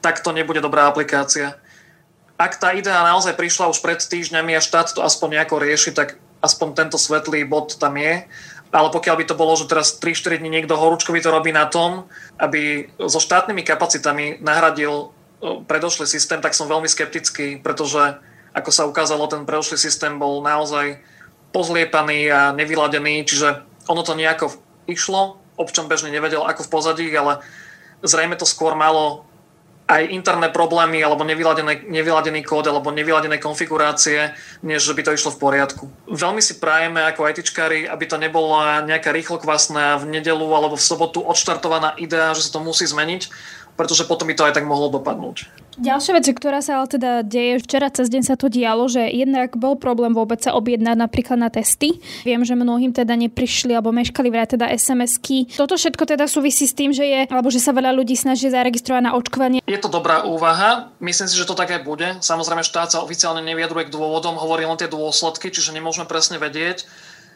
tak 0.00 0.24
to 0.24 0.32
nebude 0.32 0.64
dobrá 0.64 0.88
aplikácia. 0.88 1.60
Ak 2.40 2.58
tá 2.58 2.74
idea 2.74 3.06
naozaj 3.06 3.38
prišla 3.38 3.70
už 3.70 3.84
pred 3.84 4.02
týždňami 4.02 4.58
a 4.58 4.64
štát 4.64 4.96
to 4.96 5.04
aspoň 5.04 5.38
nejako 5.38 5.62
rieši, 5.62 5.94
tak 5.94 6.18
aspoň 6.42 6.74
tento 6.74 6.98
svetlý 6.98 7.46
bod 7.46 7.78
tam 7.78 7.94
je. 7.94 8.26
Ale 8.72 8.88
pokiaľ 8.88 9.20
by 9.20 9.24
to 9.28 9.36
bolo, 9.36 9.52
že 9.54 9.68
teraz 9.68 10.00
3-4 10.00 10.40
dní 10.40 10.48
niekto 10.48 10.74
horúčkovi 10.74 11.20
to 11.20 11.28
robí 11.28 11.52
na 11.52 11.68
tom, 11.68 12.08
aby 12.40 12.88
so 13.04 13.20
štátnymi 13.20 13.62
kapacitami 13.62 14.40
nahradil 14.40 15.12
predošlý 15.42 16.06
systém, 16.06 16.38
tak 16.38 16.54
som 16.54 16.70
veľmi 16.70 16.86
skeptický, 16.86 17.58
pretože 17.58 18.22
ako 18.54 18.70
sa 18.70 18.86
ukázalo, 18.86 19.26
ten 19.26 19.42
predošlý 19.42 19.80
systém 19.80 20.14
bol 20.20 20.44
naozaj 20.44 21.02
pozliepaný 21.50 22.30
a 22.30 22.40
nevyladený, 22.54 23.26
čiže 23.26 23.64
ono 23.90 24.06
to 24.06 24.14
nejako 24.14 24.54
išlo, 24.86 25.42
občan 25.58 25.90
bežne 25.90 26.14
nevedel 26.14 26.46
ako 26.46 26.64
v 26.64 26.72
pozadí, 26.72 27.06
ale 27.12 27.42
zrejme 28.06 28.38
to 28.38 28.46
skôr 28.46 28.78
malo 28.78 29.26
aj 29.90 30.08
interné 30.08 30.48
problémy, 30.48 31.02
alebo 31.04 31.26
nevyladený, 31.26 31.90
nevyladený 31.90 32.46
kód, 32.46 32.70
alebo 32.70 32.94
nevyladené 32.94 33.36
konfigurácie, 33.42 34.32
než 34.62 34.88
by 34.94 35.02
to 35.04 35.12
išlo 35.12 35.34
v 35.34 35.42
poriadku. 35.42 35.84
Veľmi 36.08 36.40
si 36.40 36.56
prajeme 36.56 37.02
ako 37.02 37.28
ITčkári, 37.28 37.90
aby 37.90 38.04
to 38.06 38.16
nebola 38.16 38.80
nejaká 38.86 39.12
rýchlokvasná 39.12 40.00
v 40.00 40.16
nedelu 40.16 40.46
alebo 40.54 40.78
v 40.78 40.86
sobotu 40.86 41.20
odštartovaná 41.20 41.98
idea, 41.98 42.32
že 42.32 42.46
sa 42.48 42.56
to 42.56 42.64
musí 42.64 42.86
zmeniť, 42.88 43.28
pretože 43.76 44.04
potom 44.04 44.28
by 44.28 44.34
to 44.36 44.44
aj 44.44 44.54
tak 44.56 44.68
mohlo 44.68 44.92
dopadnúť. 44.92 45.48
Ďalšia 45.80 46.12
vec, 46.20 46.26
ktorá 46.36 46.60
sa 46.60 46.84
ale 46.84 46.86
teda 46.92 47.24
deje, 47.24 47.64
včera 47.64 47.88
cez 47.88 48.12
deň 48.12 48.22
sa 48.28 48.36
to 48.36 48.52
dialo, 48.52 48.92
že 48.92 49.08
jednak 49.08 49.56
bol 49.56 49.80
problém 49.80 50.12
vôbec 50.12 50.36
sa 50.44 50.52
objednať 50.52 50.96
napríklad 51.00 51.40
na 51.40 51.48
testy. 51.48 51.96
Viem, 52.28 52.44
že 52.44 52.52
mnohým 52.52 52.92
teda 52.92 53.16
neprišli 53.16 53.72
alebo 53.72 53.88
meškali 53.88 54.28
vrať 54.28 54.60
teda 54.60 54.68
SMS-ky. 54.68 55.48
Toto 55.56 55.80
všetko 55.80 56.04
teda 56.04 56.28
súvisí 56.28 56.68
s 56.68 56.76
tým, 56.76 56.92
že 56.92 57.08
je, 57.08 57.20
alebo 57.24 57.48
že 57.48 57.56
sa 57.56 57.72
veľa 57.72 57.96
ľudí 57.96 58.12
snaží 58.12 58.52
zaregistrovať 58.52 59.02
na 59.08 59.16
očkovanie. 59.16 59.64
Je 59.64 59.80
to 59.80 59.88
dobrá 59.88 60.28
úvaha, 60.28 60.92
myslím 61.00 61.28
si, 61.32 61.40
že 61.40 61.48
to 61.48 61.56
také 61.56 61.80
bude. 61.80 62.20
Samozrejme 62.20 62.60
štát 62.60 62.92
sa 62.92 63.00
oficiálne 63.00 63.40
neviedruje 63.40 63.88
k 63.88 63.94
dôvodom, 63.96 64.36
hovorí 64.36 64.68
len 64.68 64.76
tie 64.76 64.92
dôsledky, 64.92 65.48
čiže 65.48 65.72
nemôžeme 65.72 66.04
presne 66.04 66.36
vedieť. 66.36 66.84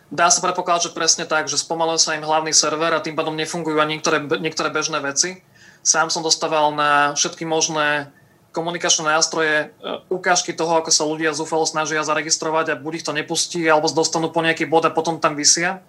Dá 0.07 0.31
sa 0.31 0.38
predpokladať, 0.38 0.92
že 0.92 0.94
presne 0.94 1.25
tak, 1.27 1.51
že 1.51 1.59
spomaluje 1.59 1.99
sa 1.99 2.14
im 2.14 2.22
hlavný 2.22 2.55
server 2.55 2.94
a 2.94 3.03
tým 3.03 3.18
pádom 3.18 3.35
nefungujú 3.35 3.83
ani 3.83 3.99
niektoré, 3.99 4.22
niektoré 4.38 4.70
bežné 4.70 5.03
veci. 5.03 5.42
Sám 5.87 6.11
som 6.11 6.27
dostával 6.27 6.75
na 6.75 7.14
všetky 7.14 7.46
možné 7.46 8.11
komunikačné 8.51 9.07
nástroje 9.07 9.55
e, 9.55 9.66
ukážky 10.11 10.51
toho, 10.51 10.83
ako 10.83 10.90
sa 10.90 11.07
ľudia 11.07 11.31
zúfalo 11.31 11.62
snažia 11.62 12.03
zaregistrovať 12.03 12.75
a 12.75 12.81
buď 12.81 12.92
ich 12.99 13.07
to 13.07 13.14
nepustí, 13.14 13.62
alebo 13.70 13.87
dostanú 13.87 14.35
po 14.35 14.42
nejaký 14.42 14.66
bod 14.66 14.83
a 14.83 14.90
potom 14.90 15.22
tam 15.22 15.38
vysia. 15.38 15.85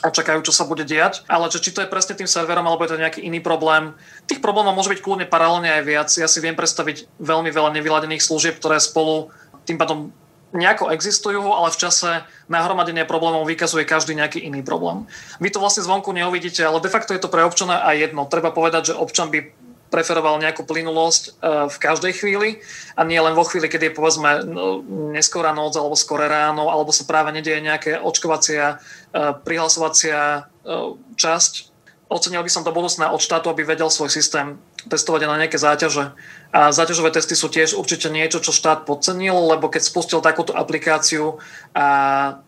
a 0.00 0.08
čakajú, 0.08 0.40
čo 0.44 0.52
sa 0.52 0.64
bude 0.64 0.84
diať. 0.84 1.24
Ale 1.28 1.52
že 1.52 1.60
či 1.60 1.72
to 1.76 1.84
je 1.84 1.88
presne 1.88 2.16
tým 2.16 2.28
serverom, 2.28 2.64
alebo 2.64 2.84
je 2.84 2.92
to 2.96 3.00
nejaký 3.00 3.20
iný 3.20 3.40
problém. 3.40 3.96
Tých 4.24 4.40
problémov 4.40 4.72
môže 4.72 4.92
byť 4.92 5.00
kľudne 5.04 5.28
paralelne 5.28 5.68
aj 5.68 5.82
viac. 5.84 6.08
Ja 6.16 6.24
si 6.24 6.40
viem 6.40 6.56
predstaviť 6.56 7.20
veľmi 7.20 7.52
veľa 7.52 7.72
nevyladených 7.76 8.24
služieb, 8.24 8.56
ktoré 8.60 8.80
spolu 8.80 9.28
tým 9.68 9.76
pádom 9.76 10.12
nejako 10.50 10.90
existujú, 10.90 11.42
ale 11.54 11.70
v 11.70 11.80
čase 11.80 12.10
nahromadenia 12.50 13.06
problémov 13.06 13.46
vykazuje 13.46 13.86
každý 13.86 14.18
nejaký 14.18 14.42
iný 14.42 14.66
problém. 14.66 15.06
Vy 15.38 15.54
to 15.54 15.62
vlastne 15.62 15.86
zvonku 15.86 16.10
neuvidíte, 16.10 16.62
ale 16.66 16.82
de 16.82 16.90
facto 16.90 17.14
je 17.14 17.22
to 17.22 17.30
pre 17.30 17.46
občana 17.46 17.86
aj 17.86 18.10
jedno. 18.10 18.26
Treba 18.26 18.50
povedať, 18.50 18.90
že 18.90 18.98
občan 18.98 19.30
by 19.30 19.70
preferoval 19.90 20.38
nejakú 20.38 20.62
plynulosť 20.62 21.22
e, 21.26 21.30
v 21.66 21.76
každej 21.76 22.12
chvíli 22.14 22.62
a 22.94 23.02
nie 23.02 23.18
len 23.18 23.34
vo 23.34 23.42
chvíli, 23.42 23.66
keď 23.66 23.90
je 23.90 23.96
povedzme 23.98 24.30
no, 24.46 24.80
neskorá 25.10 25.50
noc 25.50 25.74
alebo 25.74 25.98
skoré 25.98 26.30
ráno, 26.30 26.70
alebo 26.70 26.94
sa 26.94 27.02
práve 27.04 27.34
nedieje 27.34 27.58
nejaké 27.58 27.98
očkovacia, 27.98 28.78
e, 29.10 29.34
prihlasovacia 29.42 30.46
e, 30.62 30.94
časť. 31.18 31.69
Ocenil 32.10 32.42
by 32.42 32.50
som 32.50 32.66
do 32.66 32.74
budúcna 32.74 33.14
od 33.14 33.22
štátu, 33.22 33.54
aby 33.54 33.62
vedel 33.62 33.86
svoj 33.86 34.10
systém 34.10 34.58
testovať 34.90 35.30
na 35.30 35.38
nejaké 35.38 35.62
záťaže. 35.62 36.10
A 36.50 36.74
záťažové 36.74 37.14
testy 37.14 37.38
sú 37.38 37.46
tiež 37.46 37.78
určite 37.78 38.10
niečo, 38.10 38.42
čo 38.42 38.50
štát 38.50 38.82
podcenil, 38.82 39.54
lebo 39.54 39.70
keď 39.70 39.86
spustil 39.86 40.18
takúto 40.18 40.50
aplikáciu 40.50 41.38
a, 41.70 41.86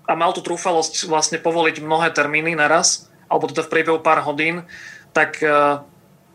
a 0.02 0.12
mal 0.18 0.34
tú 0.34 0.42
trúfalosť 0.42 1.06
vlastne 1.06 1.38
povoliť 1.38 1.78
mnohé 1.78 2.10
termíny 2.10 2.58
naraz, 2.58 3.06
alebo 3.30 3.46
teda 3.46 3.62
v 3.62 3.70
priebehu 3.70 3.98
pár 4.02 4.26
hodín, 4.26 4.66
tak 5.14 5.38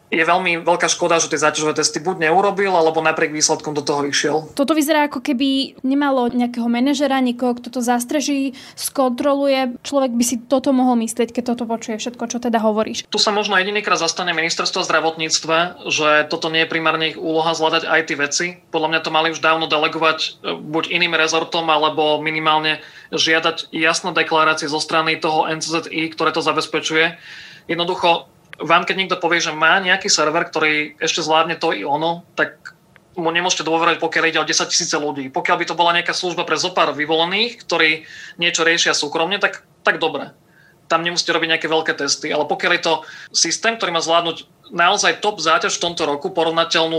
je 0.08 0.24
veľmi 0.24 0.64
veľká 0.64 0.88
škoda, 0.88 1.20
že 1.20 1.28
tie 1.28 1.44
záťažové 1.44 1.76
testy 1.76 2.00
buď 2.00 2.32
neurobil, 2.32 2.72
alebo 2.72 3.04
napriek 3.04 3.36
výsledkom 3.36 3.76
do 3.76 3.84
toho 3.84 4.08
išiel. 4.08 4.48
Toto 4.56 4.72
vyzerá 4.72 5.12
ako 5.12 5.20
keby 5.20 5.80
nemalo 5.84 6.32
nejakého 6.32 6.64
manažera, 6.72 7.20
nikoho, 7.20 7.60
kto 7.60 7.68
to 7.68 7.82
zastreží, 7.84 8.56
skontroluje. 8.80 9.76
Človek 9.84 10.16
by 10.16 10.24
si 10.24 10.40
toto 10.40 10.72
mohol 10.72 10.96
myslieť, 11.04 11.36
keď 11.36 11.44
toto 11.56 11.68
počuje 11.68 12.00
všetko, 12.00 12.24
čo 12.32 12.40
teda 12.40 12.64
hovoríš. 12.64 13.12
Tu 13.12 13.20
sa 13.20 13.36
možno 13.36 13.60
jedinýkrát 13.60 14.00
zastane 14.00 14.32
ministerstvo 14.32 14.88
zdravotníctva, 14.88 15.90
že 15.92 16.32
toto 16.32 16.48
nie 16.48 16.64
je 16.64 16.72
primárne 16.72 17.12
ich 17.12 17.20
úloha 17.20 17.52
zvládať 17.52 17.92
aj 17.92 18.02
tie 18.08 18.18
veci. 18.18 18.46
Podľa 18.72 18.96
mňa 18.96 19.02
to 19.04 19.12
mali 19.12 19.28
už 19.36 19.44
dávno 19.44 19.68
delegovať 19.68 20.20
e, 20.24 20.56
buď 20.56 20.88
iným 20.88 21.20
rezortom, 21.20 21.68
alebo 21.68 22.24
minimálne 22.24 22.80
žiadať 23.12 23.76
jasné 23.76 24.16
deklarácie 24.16 24.72
zo 24.72 24.80
strany 24.80 25.20
toho 25.20 25.52
NCZI, 25.52 26.16
ktoré 26.16 26.32
to 26.32 26.40
zabezpečuje. 26.40 27.20
Jednoducho 27.68 28.32
vám 28.58 28.84
keď 28.84 28.96
niekto 28.98 29.22
povie, 29.22 29.42
že 29.42 29.54
má 29.54 29.78
nejaký 29.78 30.10
server, 30.10 30.46
ktorý 30.50 30.98
ešte 30.98 31.22
zvládne 31.22 31.58
to 31.62 31.74
i 31.74 31.86
ono, 31.86 32.26
tak 32.34 32.78
mu 33.18 33.34
nemôžete 33.34 33.66
dôverovať, 33.66 33.98
pokiaľ 33.98 34.24
ide 34.30 34.40
o 34.42 34.46
10 34.46 34.70
tisíce 34.70 34.94
ľudí. 34.94 35.34
Pokiaľ 35.34 35.58
by 35.58 35.66
to 35.66 35.78
bola 35.78 35.96
nejaká 35.98 36.14
služba 36.14 36.46
pre 36.46 36.58
zopár 36.58 36.94
vyvolených, 36.94 37.66
ktorí 37.66 38.06
niečo 38.38 38.62
riešia 38.62 38.94
súkromne, 38.94 39.42
tak, 39.42 39.66
tak 39.82 39.98
dobre. 39.98 40.38
Tam 40.86 41.02
nemusíte 41.02 41.34
robiť 41.34 41.58
nejaké 41.58 41.68
veľké 41.68 41.94
testy. 41.98 42.30
Ale 42.30 42.46
pokiaľ 42.46 42.72
je 42.78 42.84
to 42.86 42.94
systém, 43.34 43.76
ktorý 43.76 43.92
má 43.92 44.02
zvládnuť 44.06 44.70
naozaj 44.70 45.20
top 45.20 45.42
záťaž 45.42 45.82
v 45.82 45.84
tomto 45.90 46.06
roku, 46.06 46.30
porovnateľnú 46.30 46.98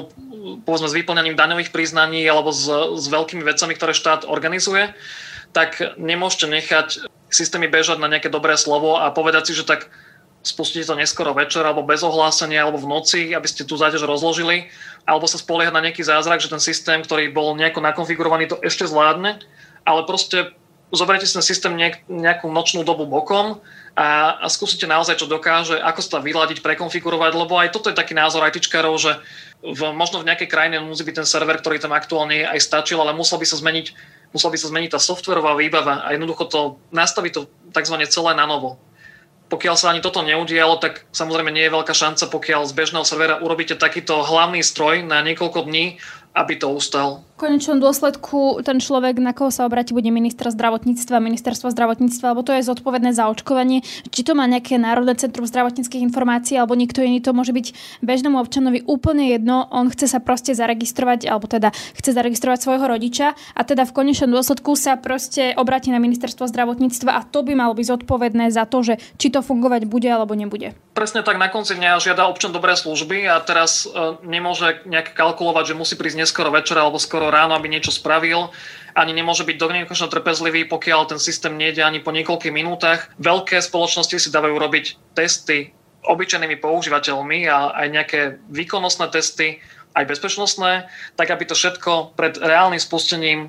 povedzme 0.66 0.90
s 0.90 0.98
vyplňaním 0.98 1.38
daňových 1.38 1.70
priznaní 1.70 2.26
alebo 2.26 2.50
s, 2.50 2.66
s 2.98 3.06
veľkými 3.06 3.46
vecami, 3.46 3.72
ktoré 3.78 3.94
štát 3.94 4.26
organizuje, 4.26 4.90
tak 5.54 5.80
nemôžete 5.96 6.46
nechať 6.50 6.88
systémy 7.30 7.68
bežať 7.70 8.00
na 8.00 8.10
nejaké 8.10 8.28
dobré 8.28 8.56
slovo 8.58 8.98
a 8.98 9.08
povedať 9.12 9.52
si, 9.52 9.52
že 9.56 9.68
tak 9.68 9.88
spustíte 10.42 10.87
to 10.87 10.94
neskoro 10.94 11.35
večer 11.35 11.66
alebo 11.66 11.83
bez 11.85 12.01
ohlásenia 12.07 12.62
alebo 12.62 12.79
v 12.79 12.90
noci, 12.90 13.20
aby 13.35 13.48
ste 13.48 13.66
tú 13.66 13.74
záťaž 13.74 14.07
rozložili, 14.07 14.70
alebo 15.05 15.27
sa 15.27 15.40
spoliehať 15.40 15.74
na 15.74 15.85
nejaký 15.85 16.03
zázrak, 16.07 16.38
že 16.38 16.53
ten 16.53 16.62
systém, 16.62 17.03
ktorý 17.03 17.33
bol 17.35 17.59
nejako 17.59 17.83
nakonfigurovaný, 17.83 18.48
to 18.48 18.61
ešte 18.62 18.87
zvládne, 18.87 19.42
ale 19.83 20.01
proste 20.07 20.55
zoberiete 20.88 21.29
si 21.29 21.37
ten 21.37 21.44
systém 21.44 21.72
nejak, 21.77 22.09
nejakú 22.09 22.48
nočnú 22.48 22.81
dobu 22.81 23.05
bokom 23.05 23.61
a, 23.92 24.40
a 24.40 24.46
skúsite 24.48 24.88
naozaj, 24.88 25.20
čo 25.20 25.29
dokáže, 25.29 25.77
ako 25.77 26.01
sa 26.01 26.11
to 26.16 26.24
vyladiť, 26.24 26.64
prekonfigurovať, 26.64 27.33
lebo 27.37 27.61
aj 27.61 27.68
toto 27.77 27.92
je 27.92 27.98
taký 27.98 28.16
názor 28.16 28.46
ITčkarov, 28.48 28.96
že 28.96 29.20
v, 29.61 29.81
možno 29.92 30.22
v 30.22 30.33
nejakej 30.33 30.48
krajine 30.48 30.81
musí 30.81 31.05
byť 31.05 31.24
ten 31.24 31.29
server, 31.29 31.61
ktorý 31.61 31.77
tam 31.83 31.92
aktuálne 31.92 32.40
je, 32.40 32.46
aj 32.46 32.61
stačil, 32.62 32.96
ale 33.03 33.12
musel 33.12 33.37
by 33.37 33.46
sa 33.48 33.61
zmeniť, 33.61 33.87
musel 34.33 34.48
by 34.48 34.59
sa 34.61 34.70
zmeniť 34.72 34.90
tá 34.96 35.01
softverová 35.03 35.59
výbava 35.59 36.07
a 36.07 36.14
jednoducho 36.16 36.44
to 36.48 36.61
nastaviť 36.94 37.33
to 37.37 37.40
tzv. 37.74 37.96
celé 38.09 38.33
na 38.33 38.48
novo 38.48 38.81
pokiaľ 39.48 39.74
sa 39.76 39.92
ani 39.92 40.04
toto 40.04 40.24
neudialo, 40.24 40.80
tak 40.80 41.04
samozrejme 41.12 41.52
nie 41.52 41.68
je 41.68 41.74
veľká 41.76 41.92
šanca, 41.92 42.28
pokiaľ 42.32 42.68
z 42.68 42.76
bežného 42.76 43.04
servera 43.04 43.40
urobíte 43.40 43.76
takýto 43.76 44.20
hlavný 44.24 44.61
stroj 44.61 45.04
na 45.04 45.24
niekoľko 45.24 45.68
dní, 45.68 46.00
aby 46.37 46.54
to 46.56 46.68
ustal. 46.72 47.27
Konečnom 47.38 47.79
dôsledku 47.79 48.66
ten 48.66 48.83
človek, 48.83 49.22
na 49.22 49.31
koho 49.31 49.55
sa 49.55 49.62
obráti, 49.62 49.94
bude 49.94 50.11
minister 50.11 50.51
zdravotníctva, 50.51 51.22
ministerstvo 51.22 51.70
zdravotníctva, 51.70 52.35
alebo 52.35 52.42
to 52.42 52.51
je 52.51 52.66
zodpovedné 52.66 53.14
za 53.14 53.31
očkovanie. 53.31 53.87
Či 54.11 54.27
to 54.27 54.35
má 54.35 54.42
nejaké 54.51 54.74
Národné 54.74 55.14
centrum 55.14 55.46
zdravotníckých 55.46 56.03
informácií, 56.03 56.59
alebo 56.59 56.74
niekto 56.74 56.98
iný, 56.98 57.22
to 57.22 57.31
môže 57.31 57.55
byť 57.55 57.66
bežnému 58.03 58.42
občanovi 58.42 58.83
úplne 58.83 59.31
jedno. 59.31 59.70
On 59.70 59.87
chce 59.87 60.11
sa 60.11 60.18
proste 60.18 60.51
zaregistrovať, 60.51 61.31
alebo 61.31 61.46
teda 61.46 61.70
chce 61.94 62.11
zaregistrovať 62.11 62.59
svojho 62.59 62.90
rodiča 62.90 63.38
a 63.55 63.61
teda 63.62 63.87
v 63.87 63.94
konečnom 63.94 64.35
dôsledku 64.35 64.74
sa 64.74 64.98
proste 64.98 65.55
obráti 65.55 65.94
na 65.94 66.03
ministerstvo 66.03 66.51
zdravotníctva 66.51 67.14
a 67.14 67.22
to 67.22 67.46
by 67.46 67.55
malo 67.55 67.70
byť 67.79 67.87
zodpovedné 67.87 68.51
za 68.51 68.66
to, 68.66 68.83
že 68.83 68.98
či 69.14 69.31
to 69.31 69.46
fungovať 69.46 69.87
bude 69.87 70.11
alebo 70.11 70.35
nebude. 70.35 70.74
Presne 70.98 71.22
tak 71.22 71.38
na 71.38 71.46
konci 71.46 71.79
dňa 71.79 72.03
žiada 72.03 72.27
občan 72.27 72.51
dobré 72.51 72.74
služby 72.74 73.31
a 73.31 73.38
teraz 73.38 73.87
e, 73.87 74.18
nemôže 74.27 74.83
nejak 74.83 75.14
kalkulovať, 75.14 75.70
že 75.70 75.79
musí 75.79 75.94
prísť 75.94 76.27
neskoro 76.27 76.51
večer 76.51 76.74
alebo 76.74 76.98
skoro 76.98 77.27
ráno, 77.28 77.54
aby 77.54 77.68
niečo 77.70 77.94
spravil. 77.94 78.50
Ani 78.96 79.14
nemôže 79.14 79.46
byť 79.46 79.56
do 79.56 79.68
trpezlivý, 80.10 80.66
pokiaľ 80.66 81.14
ten 81.14 81.20
systém 81.22 81.54
nejde 81.54 81.84
ani 81.84 82.02
po 82.02 82.10
niekoľkých 82.10 82.50
minútach. 82.50 83.12
Veľké 83.20 83.62
spoločnosti 83.62 84.16
si 84.18 84.34
dávajú 84.34 84.58
robiť 84.58 85.14
testy 85.14 85.76
obyčajnými 86.08 86.56
používateľmi 86.58 87.46
a 87.50 87.74
aj 87.74 87.86
nejaké 87.92 88.20
výkonnostné 88.48 89.12
testy, 89.12 89.60
aj 89.92 90.08
bezpečnostné, 90.08 90.88
tak 91.18 91.28
aby 91.28 91.44
to 91.44 91.58
všetko 91.58 92.14
pred 92.14 92.38
reálnym 92.38 92.78
spustením 92.78 93.48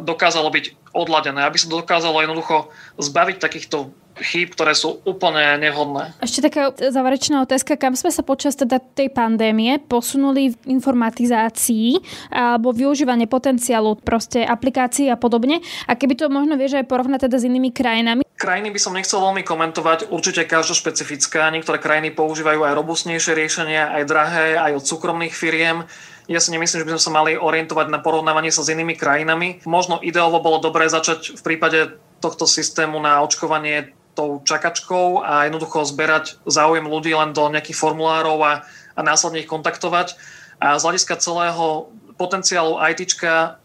dokázalo 0.00 0.48
byť 0.48 0.94
odladené, 0.94 1.42
aby 1.42 1.56
sa 1.58 1.68
dokázalo 1.68 2.22
jednoducho 2.22 2.70
zbaviť 3.00 3.36
takýchto 3.40 3.90
chýb, 4.20 4.52
ktoré 4.52 4.76
sú 4.76 5.00
úplne 5.08 5.56
nevhodné. 5.56 6.12
Ešte 6.20 6.44
taká 6.44 6.74
záverečná 6.76 7.44
otázka, 7.44 7.80
kam 7.80 7.96
sme 7.96 8.12
sa 8.12 8.20
počas 8.20 8.58
teda 8.58 8.80
tej 8.80 9.08
pandémie 9.08 9.80
posunuli 9.80 10.52
v 10.52 10.56
informatizácii 10.80 12.00
alebo 12.28 12.76
využívanie 12.76 13.24
potenciálu 13.30 13.96
proste 14.00 14.44
aplikácií 14.44 15.08
a 15.08 15.16
podobne. 15.16 15.64
A 15.88 15.96
keby 15.96 16.18
to 16.18 16.28
možno 16.28 16.60
vieš 16.60 16.76
aj 16.80 16.86
porovnať 16.88 17.28
teda 17.30 17.36
s 17.40 17.48
inými 17.48 17.72
krajinami. 17.72 18.22
Krajiny 18.36 18.74
by 18.74 18.80
som 18.82 18.96
nechcel 18.98 19.22
veľmi 19.22 19.46
komentovať, 19.46 20.10
určite 20.10 20.42
každá 20.50 20.74
špecifická. 20.74 21.46
Niektoré 21.54 21.78
krajiny 21.78 22.10
používajú 22.10 22.66
aj 22.66 22.74
robustnejšie 22.74 23.38
riešenia, 23.38 23.94
aj 23.94 24.02
drahé, 24.10 24.46
aj 24.58 24.82
od 24.82 24.84
súkromných 24.84 25.30
firiem. 25.30 25.86
Ja 26.26 26.38
si 26.42 26.50
nemyslím, 26.50 26.82
že 26.82 26.86
by 26.86 26.92
sme 26.98 27.06
sa 27.06 27.12
mali 27.14 27.32
orientovať 27.38 27.86
na 27.90 28.02
porovnávanie 28.02 28.50
sa 28.50 28.66
s 28.66 28.70
inými 28.70 28.98
krajinami. 28.98 29.62
Možno 29.66 30.02
ideovo 30.02 30.42
bolo 30.42 30.58
dobré 30.58 30.90
začať 30.90 31.38
v 31.38 31.42
prípade 31.42 31.98
tohto 32.22 32.46
systému 32.46 32.98
na 33.02 33.22
očkovanie 33.22 33.94
tou 34.12 34.44
čakačkou 34.44 35.24
a 35.24 35.48
jednoducho 35.48 35.88
zberať 35.88 36.36
záujem 36.44 36.84
ľudí 36.84 37.16
len 37.16 37.32
do 37.32 37.48
nejakých 37.48 37.78
formulárov 37.78 38.38
a, 38.44 38.52
a 38.96 39.00
následne 39.00 39.40
ich 39.40 39.50
kontaktovať. 39.50 40.16
A 40.62 40.78
z 40.78 40.82
hľadiska 40.86 41.18
celého 41.18 41.90
potenciálu 42.14 42.78
IT 42.92 43.18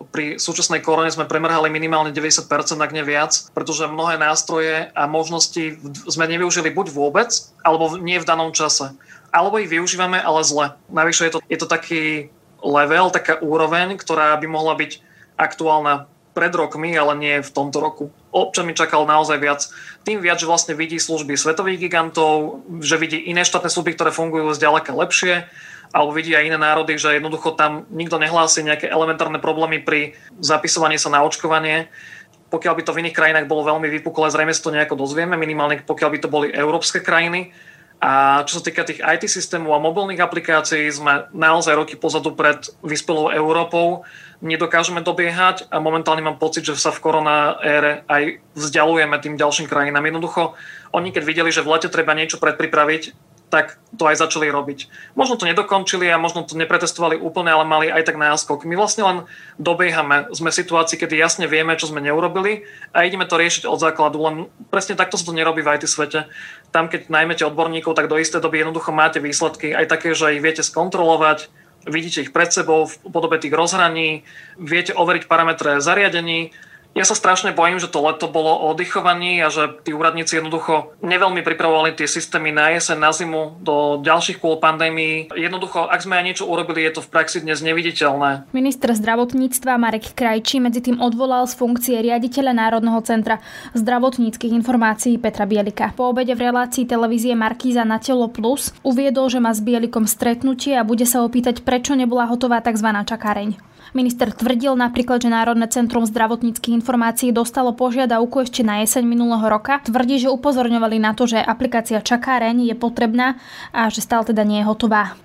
pri 0.09 0.41
súčasnej 0.41 0.81
korone 0.81 1.11
sme 1.13 1.29
premrhali 1.29 1.69
minimálne 1.69 2.09
90%, 2.09 2.49
ak 2.81 2.95
nie 2.95 3.05
viac, 3.05 3.53
pretože 3.53 3.85
mnohé 3.85 4.17
nástroje 4.17 4.89
a 4.97 5.05
možnosti 5.05 5.77
sme 6.09 6.25
nevyužili 6.25 6.73
buď 6.73 6.89
vôbec, 6.89 7.29
alebo 7.61 7.99
nie 8.01 8.17
v 8.17 8.25
danom 8.25 8.49
čase. 8.55 8.97
Alebo 9.29 9.61
ich 9.61 9.69
využívame, 9.69 10.17
ale 10.17 10.41
zle. 10.41 10.73
Najvyššie 10.89 11.25
je 11.27 11.33
to, 11.35 11.39
je 11.45 11.57
to 11.59 11.67
taký 11.67 12.03
level, 12.63 13.13
taká 13.13 13.37
úroveň, 13.37 13.99
ktorá 13.99 14.33
by 14.41 14.47
mohla 14.49 14.73
byť 14.73 14.91
aktuálna 15.37 16.09
pred 16.37 16.53
rokmi, 16.53 16.93
ale 16.93 17.17
nie 17.17 17.41
v 17.41 17.49
tomto 17.49 17.81
roku. 17.81 18.13
Občan 18.29 18.69
mi 18.69 18.77
čakal 18.77 19.09
naozaj 19.09 19.41
viac. 19.41 19.65
Tým 20.05 20.21
viac, 20.21 20.37
že 20.37 20.45
vlastne 20.45 20.77
vidí 20.77 21.01
služby 21.01 21.33
svetových 21.33 21.89
gigantov, 21.89 22.61
že 22.77 23.01
vidí 23.01 23.17
iné 23.17 23.41
štátne 23.41 23.73
služby, 23.73 23.97
ktoré 23.97 24.13
fungujú 24.13 24.53
zďaleka 24.53 24.93
lepšie, 24.93 25.49
alebo 25.89 26.13
vidí 26.13 26.37
aj 26.37 26.45
iné 26.45 26.61
národy, 26.61 26.93
že 27.01 27.17
jednoducho 27.17 27.57
tam 27.57 27.89
nikto 27.89 28.21
nehlási 28.21 28.61
nejaké 28.61 28.85
elementárne 28.85 29.41
problémy 29.41 29.81
pri 29.81 30.13
zapisovaní 30.37 31.01
sa 31.01 31.09
na 31.09 31.25
očkovanie. 31.25 31.89
Pokiaľ 32.53 32.73
by 32.77 32.83
to 32.85 32.93
v 32.93 33.01
iných 33.01 33.17
krajinách 33.17 33.49
bolo 33.49 33.65
veľmi 33.65 33.89
vypuklé, 33.89 34.29
zrejme 34.29 34.53
si 34.53 34.61
to 34.61 34.69
nejako 34.69 34.93
dozvieme, 34.93 35.33
minimálne 35.33 35.81
pokiaľ 35.81 36.09
by 36.13 36.19
to 36.21 36.29
boli 36.29 36.47
európske 36.53 37.01
krajiny. 37.01 37.49
A 37.97 38.45
čo 38.45 38.61
sa 38.61 38.63
týka 38.63 38.85
tých 38.85 39.01
IT 39.01 39.25
systémov 39.25 39.73
a 39.73 39.81
mobilných 39.81 40.21
aplikácií, 40.21 40.85
sme 40.93 41.33
naozaj 41.33 41.73
roky 41.73 41.97
pozadu 41.97 42.37
pred 42.37 42.61
vyspelou 42.85 43.33
Európou 43.33 44.05
nedokážeme 44.41 45.01
dobiehať 45.01 45.69
a 45.73 45.81
momentálne 45.81 46.21
mám 46.21 46.37
pocit, 46.37 46.61
že 46.61 46.77
sa 46.77 46.93
v 46.93 47.01
korona 47.01 47.57
ére 47.65 48.05
aj 48.05 48.37
vzdialujeme 48.53 49.17
tým 49.17 49.35
ďalším 49.35 49.65
krajinám. 49.65 50.05
Jednoducho, 50.05 50.53
oni 50.93 51.09
keď 51.09 51.23
videli, 51.25 51.49
že 51.49 51.65
v 51.65 51.73
lete 51.73 51.89
treba 51.89 52.13
niečo 52.13 52.37
predpripraviť, 52.37 53.17
tak 53.47 53.79
to 53.95 54.03
aj 54.03 54.19
začali 54.19 54.51
robiť. 54.51 54.91
Možno 55.15 55.39
to 55.39 55.47
nedokončili 55.47 56.03
a 56.11 56.19
možno 56.19 56.43
to 56.43 56.59
nepretestovali 56.59 57.15
úplne, 57.15 57.55
ale 57.55 57.63
mali 57.63 57.87
aj 57.87 58.03
tak 58.03 58.19
náskok. 58.19 58.67
My 58.67 58.75
vlastne 58.75 59.07
len 59.07 59.17
dobiehame. 59.55 60.27
Sme 60.35 60.51
v 60.51 60.59
situácii, 60.59 60.99
kedy 60.99 61.15
jasne 61.15 61.47
vieme, 61.47 61.79
čo 61.79 61.87
sme 61.87 62.03
neurobili 62.03 62.67
a 62.91 63.07
ideme 63.07 63.23
to 63.23 63.39
riešiť 63.39 63.63
od 63.63 63.79
základu. 63.79 64.19
Len 64.19 64.35
presne 64.67 64.99
takto 64.99 65.15
sa 65.15 65.31
to 65.31 65.31
nerobí 65.31 65.63
v 65.63 65.79
IT 65.79 65.87
svete. 65.87 66.27
Tam, 66.75 66.91
keď 66.91 67.07
najmete 67.07 67.47
odborníkov, 67.47 67.95
tak 67.95 68.11
do 68.11 68.19
istej 68.19 68.43
doby 68.43 68.67
jednoducho 68.67 68.91
máte 68.91 69.23
výsledky 69.23 69.71
aj 69.71 69.95
také, 69.95 70.11
že 70.11 70.35
ich 70.35 70.43
viete 70.43 70.59
skontrolovať, 70.59 71.47
vidíte 71.85 72.21
ich 72.21 72.33
pred 72.33 72.49
sebou 72.49 72.85
v 72.85 72.97
podobe 73.11 73.37
tých 73.37 73.53
rozhraní, 73.53 74.23
viete 74.57 74.97
overiť 74.97 75.29
parametre 75.29 75.81
zariadení, 75.81 76.51
ja 76.97 77.05
sa 77.05 77.13
strašne 77.13 77.53
bojím, 77.53 77.77
že 77.77 77.93
to 77.93 78.01
leto 78.01 78.25
bolo 78.25 78.49
o 78.49 78.73
oddychovaní 78.73 79.37
a 79.45 79.53
že 79.53 79.69
tí 79.85 79.93
úradníci 79.93 80.41
jednoducho 80.41 80.97
neveľmi 81.05 81.45
pripravovali 81.45 81.93
tie 81.93 82.09
systémy 82.09 82.49
na 82.49 82.73
jeseň, 82.73 82.97
na 82.97 83.13
zimu, 83.13 83.61
do 83.61 84.01
ďalších 84.01 84.41
kôl 84.41 84.57
pandémií. 84.57 85.29
Jednoducho, 85.37 85.85
ak 85.85 86.01
sme 86.01 86.17
aj 86.17 86.25
niečo 86.25 86.49
urobili, 86.49 86.81
je 86.89 86.97
to 86.97 87.05
v 87.05 87.11
praxi 87.13 87.45
dnes 87.45 87.61
neviditeľné. 87.61 88.49
Minister 88.49 88.97
zdravotníctva 88.97 89.77
Marek 89.77 90.17
Krajčí 90.17 90.57
medzi 90.57 90.81
tým 90.81 90.97
odvolal 90.97 91.45
z 91.45 91.53
funkcie 91.53 92.01
riaditeľa 92.01 92.57
Národného 92.57 92.97
centra 93.05 93.37
zdravotníckých 93.77 94.57
informácií 94.57 95.21
Petra 95.21 95.45
Bielika. 95.45 95.93
Po 95.93 96.09
obede 96.09 96.33
v 96.33 96.49
relácii 96.49 96.89
televízie 96.89 97.37
Markíza 97.37 97.85
na 97.85 98.01
Telo 98.01 98.25
Plus 98.33 98.73
uviedol, 98.81 99.29
že 99.29 99.37
má 99.37 99.53
s 99.53 99.61
Bielikom 99.61 100.09
stretnutie 100.09 100.73
a 100.73 100.81
bude 100.81 101.05
sa 101.05 101.21
opýtať, 101.21 101.61
prečo 101.61 101.93
nebola 101.93 102.25
hotová 102.25 102.57
tzv. 102.65 102.89
čakáreň. 102.89 103.76
Minister 103.95 104.33
tvrdil 104.33 104.75
napríklad, 104.75 105.23
že 105.23 105.29
Národné 105.29 105.69
centrum 105.71 106.03
zdravotníckých 106.03 106.83
informácií 106.83 107.29
dostalo 107.31 107.71
požiadavku 107.77 108.43
ešte 108.43 108.65
na 108.65 108.83
jeseň 108.83 109.05
minulého 109.05 109.45
roka. 109.47 109.79
Tvrdí, 109.85 110.19
že 110.19 110.33
upozorňovali 110.33 110.97
na 110.99 111.15
to, 111.15 111.29
že 111.29 111.39
aplikácia 111.39 112.03
čakáreň 112.03 112.67
je 112.67 112.75
potrebná 112.75 113.39
a 113.71 113.87
že 113.87 114.03
stále 114.03 114.27
teda 114.27 114.43
nie 114.43 114.59
je 114.59 114.67
hotová. 114.67 115.15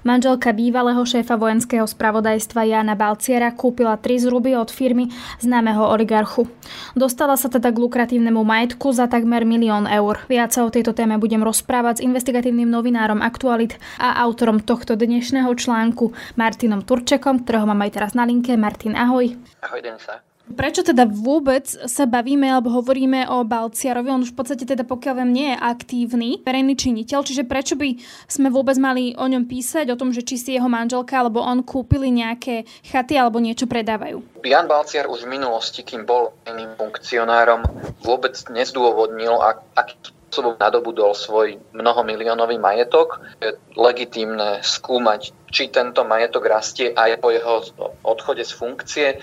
Manželka 0.00 0.56
bývalého 0.56 1.04
šéfa 1.04 1.36
vojenského 1.36 1.84
spravodajstva 1.84 2.64
Jana 2.64 2.96
Balciera 2.96 3.52
kúpila 3.52 4.00
tri 4.00 4.16
zruby 4.16 4.56
od 4.56 4.72
firmy 4.72 5.12
známeho 5.44 5.84
oligarchu. 5.84 6.48
Dostala 6.96 7.36
sa 7.36 7.52
teda 7.52 7.68
k 7.68 7.80
lukratívnemu 7.84 8.40
majetku 8.40 8.96
za 8.96 9.12
takmer 9.12 9.44
milión 9.44 9.84
eur. 9.84 10.24
Viac 10.24 10.56
sa 10.56 10.64
o 10.64 10.72
tejto 10.72 10.96
téme 10.96 11.20
budem 11.20 11.44
rozprávať 11.44 12.00
s 12.00 12.04
investigatívnym 12.08 12.72
novinárom 12.72 13.20
Aktualit 13.20 13.76
a 14.00 14.16
autorom 14.24 14.64
tohto 14.64 14.96
dnešného 14.96 15.52
článku 15.52 16.16
Martinom 16.40 16.80
Turčekom, 16.80 17.44
ktorého 17.44 17.68
mám 17.68 17.84
aj 17.84 17.90
teraz 18.00 18.12
na 18.16 18.24
linke. 18.24 18.56
Martin, 18.56 18.96
ahoj. 18.96 19.36
Ahoj, 19.60 19.80
Denisa. 19.84 20.29
Prečo 20.50 20.82
teda 20.82 21.06
vôbec 21.06 21.64
sa 21.66 22.04
bavíme 22.10 22.50
alebo 22.50 22.74
hovoríme 22.74 23.30
o 23.30 23.46
Balciarovi? 23.46 24.10
On 24.10 24.20
už 24.20 24.34
v 24.34 24.38
podstate 24.42 24.66
teda 24.66 24.82
pokiaľ 24.82 25.14
viem 25.22 25.30
nie 25.30 25.48
je 25.54 25.62
aktívny 25.62 26.28
verejný 26.42 26.74
činiteľ, 26.74 27.22
čiže 27.22 27.46
prečo 27.46 27.78
by 27.78 27.96
sme 28.26 28.50
vôbec 28.50 28.74
mali 28.76 29.14
o 29.14 29.24
ňom 29.24 29.46
písať, 29.46 29.88
o 29.94 29.98
tom, 29.98 30.10
že 30.10 30.26
či 30.26 30.36
si 30.36 30.50
jeho 30.58 30.66
manželka 30.66 31.16
alebo 31.16 31.40
on 31.40 31.62
kúpili 31.62 32.10
nejaké 32.10 32.66
chaty 32.82 33.14
alebo 33.14 33.38
niečo 33.38 33.70
predávajú? 33.70 34.42
Jan 34.42 34.66
Balciar 34.66 35.06
už 35.06 35.24
v 35.24 35.38
minulosti, 35.38 35.86
kým 35.86 36.02
bol 36.04 36.34
iným 36.44 36.74
funkcionárom, 36.74 37.64
vôbec 38.02 38.34
nezdôvodnil, 38.50 39.38
aký 39.78 39.96
spôsobom 40.30 40.54
nadobudol 40.54 41.10
svoj 41.10 41.58
mnohomiliónový 41.74 42.62
majetok. 42.62 43.18
Je 43.42 43.58
legitímne 43.74 44.62
skúmať, 44.62 45.34
či 45.50 45.74
tento 45.74 46.06
majetok 46.06 46.46
rastie 46.46 46.94
aj 46.94 47.18
po 47.18 47.34
jeho 47.34 47.66
odchode 48.06 48.46
z 48.46 48.54
funkcie, 48.54 49.06
e, 49.10 49.16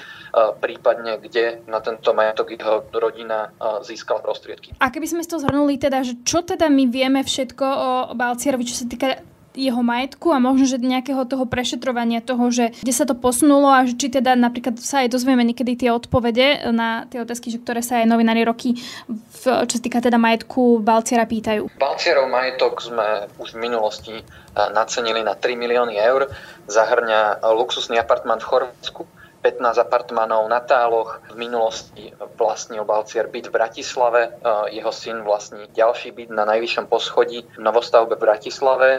prípadne 0.60 1.15
kde 1.24 1.63
na 1.72 1.80
tento 1.80 2.12
majetok 2.12 2.52
jeho 2.52 2.84
rodina 2.91 3.56
e, 3.56 3.88
získala 3.88 4.20
prostriedky. 4.20 4.76
A 4.84 4.91
keby 4.91 5.08
sme 5.08 5.24
to 5.24 5.39
zhrnuli, 5.39 5.80
teda, 5.80 6.04
že 6.04 6.20
čo 6.28 6.43
teda 6.43 6.67
my 6.67 6.91
vieme 6.91 7.24
všetko 7.24 7.65
o 7.65 7.89
Balcierovi, 8.12 8.67
čo 8.67 8.84
sa 8.84 8.86
týka 8.91 9.24
jeho 9.58 9.82
majetku 9.82 10.30
a 10.30 10.38
možno, 10.38 10.70
že 10.70 10.78
nejakého 10.78 11.26
toho 11.26 11.50
prešetrovania 11.50 12.22
toho, 12.22 12.54
že 12.54 12.78
kde 12.80 12.93
sa 12.93 13.10
to 13.10 13.17
posunulo 13.17 13.74
a 13.74 13.84
či 13.89 14.13
teda 14.13 14.38
napríklad 14.38 14.78
sa 14.78 15.02
aj 15.02 15.12
dozvieme 15.12 15.41
niekedy 15.41 15.74
tie 15.74 15.89
odpovede 15.89 16.70
na 16.70 17.10
tie 17.10 17.26
otázky, 17.26 17.50
že 17.50 17.58
ktoré 17.58 17.82
sa 17.82 18.00
aj 18.00 18.06
novinári 18.06 18.46
roky, 18.46 18.78
v, 19.10 19.43
čo 19.65 19.74
sa 19.74 19.84
týka 19.84 20.00
teda 20.00 20.22
majetku 20.22 20.80
Balciera 20.80 21.26
pýtajú. 21.26 21.74
Balcierov 21.82 22.30
majetok 22.30 22.80
sme 22.80 23.26
už 23.41 23.58
v 23.58 23.60
minulosti 23.65 24.15
e, 24.22 24.24
nacenili 24.72 25.26
na 25.26 25.34
3 25.34 25.58
milióny 25.58 25.98
eur. 25.98 26.30
Zahrňa 26.70 27.41
luxusný 27.58 27.98
apartman 27.98 28.38
v 28.38 28.48
Chorvátsku, 28.48 29.02
15 29.41 29.80
apartmanov 29.80 30.43
na 30.52 30.60
Táloch. 30.60 31.24
V 31.32 31.39
minulosti 31.39 32.12
vlastnil 32.36 32.84
Balcier 32.84 33.32
byt 33.32 33.48
v 33.48 33.56
Bratislave. 33.56 34.22
E, 34.28 34.30
jeho 34.76 34.91
syn 34.91 35.24
vlastní 35.24 35.72
ďalší 35.72 36.12
byt 36.12 36.30
na 36.36 36.43
najvyššom 36.43 36.86
poschodí 36.91 37.48
v 37.56 37.62
novostavbe 37.63 38.20
v 38.20 38.24
Bratislave. 38.28 38.89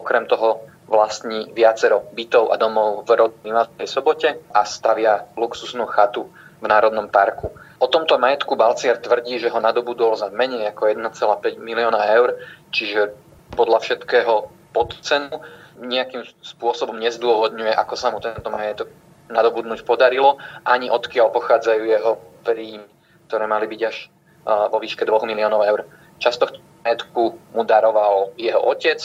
Okrem 0.00 0.24
toho 0.24 0.64
vlastní 0.90 1.52
viacero 1.54 2.08
bytov 2.10 2.50
a 2.50 2.58
domov 2.58 3.06
v 3.06 3.20
rodnej 3.20 3.86
sobote 3.86 4.42
a 4.50 4.66
stavia 4.66 5.28
luxusnú 5.38 5.86
chatu 5.86 6.26
v 6.58 6.66
Národnom 6.66 7.06
parku. 7.06 7.54
O 7.80 7.86
tomto 7.88 8.18
majetku 8.20 8.58
Balciar 8.58 8.98
tvrdí, 8.98 9.40
že 9.40 9.48
ho 9.48 9.60
nadobudol 9.62 10.12
za 10.18 10.28
menej 10.28 10.74
ako 10.74 10.90
1,5 10.90 11.62
milióna 11.62 12.00
eur, 12.16 12.36
čiže 12.74 13.14
podľa 13.54 13.78
všetkého 13.80 14.50
pod 14.74 14.98
cenu. 15.00 15.40
Nejakým 15.80 16.28
spôsobom 16.44 17.00
nezdôvodňuje, 17.00 17.72
ako 17.72 17.94
sa 17.96 18.12
mu 18.12 18.20
tento 18.20 18.52
majetok 18.52 18.92
nadobudnúť 19.32 19.80
podarilo, 19.86 20.36
ani 20.66 20.92
odkiaľ 20.92 21.32
pochádzajú 21.32 21.82
jeho 21.88 22.20
príjmy, 22.44 22.84
ktoré 23.30 23.48
mali 23.48 23.64
byť 23.64 23.80
až 23.88 24.12
vo 24.44 24.76
výške 24.76 25.08
2 25.08 25.24
miliónov 25.24 25.64
eur. 25.64 25.88
Často 26.20 26.52
majetku 26.84 27.56
mu 27.56 27.62
daroval 27.64 28.36
jeho 28.36 28.60
otec, 28.60 29.00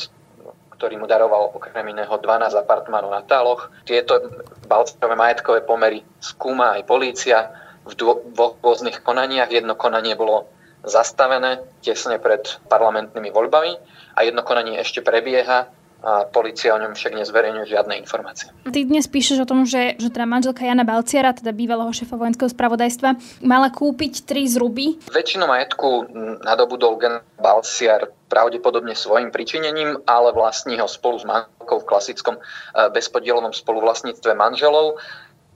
ktorý 0.76 1.00
mu 1.00 1.08
daroval 1.08 1.56
okrem 1.56 1.88
iného 1.92 2.12
12 2.12 2.52
apartmánov 2.56 3.12
na 3.12 3.24
Táloch. 3.24 3.72
Tieto 3.88 4.20
balcové 4.68 5.16
majetkové 5.16 5.60
pomery 5.64 6.04
skúma 6.20 6.76
aj 6.76 6.84
polícia 6.84 7.52
v 7.88 7.94
dvoch 7.96 8.60
rôznych 8.60 9.02
konaniach. 9.02 9.50
Jedno 9.50 9.80
konanie 9.80 10.20
bolo 10.20 10.52
zastavené 10.86 11.66
tesne 11.82 12.22
pred 12.22 12.46
parlamentnými 12.70 13.34
voľbami 13.34 13.74
a 14.16 14.20
jedno 14.22 14.46
konanie 14.46 14.78
ešte 14.78 15.02
prebieha 15.02 15.66
a 16.06 16.30
policia 16.30 16.70
o 16.70 16.78
ňom 16.78 16.94
však 16.94 17.18
nezverejňuje 17.18 17.66
žiadne 17.66 17.98
informácie. 17.98 18.54
Ty 18.70 18.80
dnes 18.86 19.10
píšeš 19.10 19.42
o 19.42 19.50
tom, 19.50 19.66
že, 19.66 19.98
že 19.98 20.14
teda 20.14 20.30
manželka 20.30 20.62
Jana 20.62 20.86
Balciara, 20.86 21.34
teda 21.34 21.50
bývalého 21.50 21.90
šefa 21.90 22.14
vojenského 22.14 22.46
spravodajstva, 22.46 23.42
mala 23.42 23.74
kúpiť 23.74 24.22
tri 24.22 24.46
zruby. 24.46 25.02
Väčšinu 25.10 25.50
majetku 25.50 26.06
nadobudol 26.46 27.02
gen 27.02 27.16
Balciar 27.42 28.06
pravdepodobne 28.28 28.98
svojim 28.98 29.30
pričinením, 29.30 30.02
ale 30.10 30.34
vlastní 30.34 30.82
ho 30.82 30.90
spolu 30.90 31.22
s 31.22 31.26
manželkou 31.26 31.78
v 31.82 31.90
klasickom 31.90 32.36
e, 32.38 32.42
bezpodielovom 32.90 33.54
spoluvlastníctve 33.54 34.34
manželov. 34.34 34.98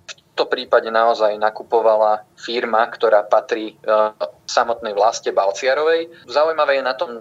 V 0.06 0.14
tomto 0.14 0.46
prípade 0.50 0.88
naozaj 0.94 1.36
nakupovala 1.42 2.24
firma, 2.38 2.86
ktorá 2.88 3.26
patrí 3.26 3.74
e, 3.74 3.76
samotnej 4.46 4.94
vlaste 4.94 5.34
Balciarovej. 5.34 6.14
Zaujímavé 6.30 6.80
je 6.80 6.84
na 6.86 6.96
tom 6.96 7.12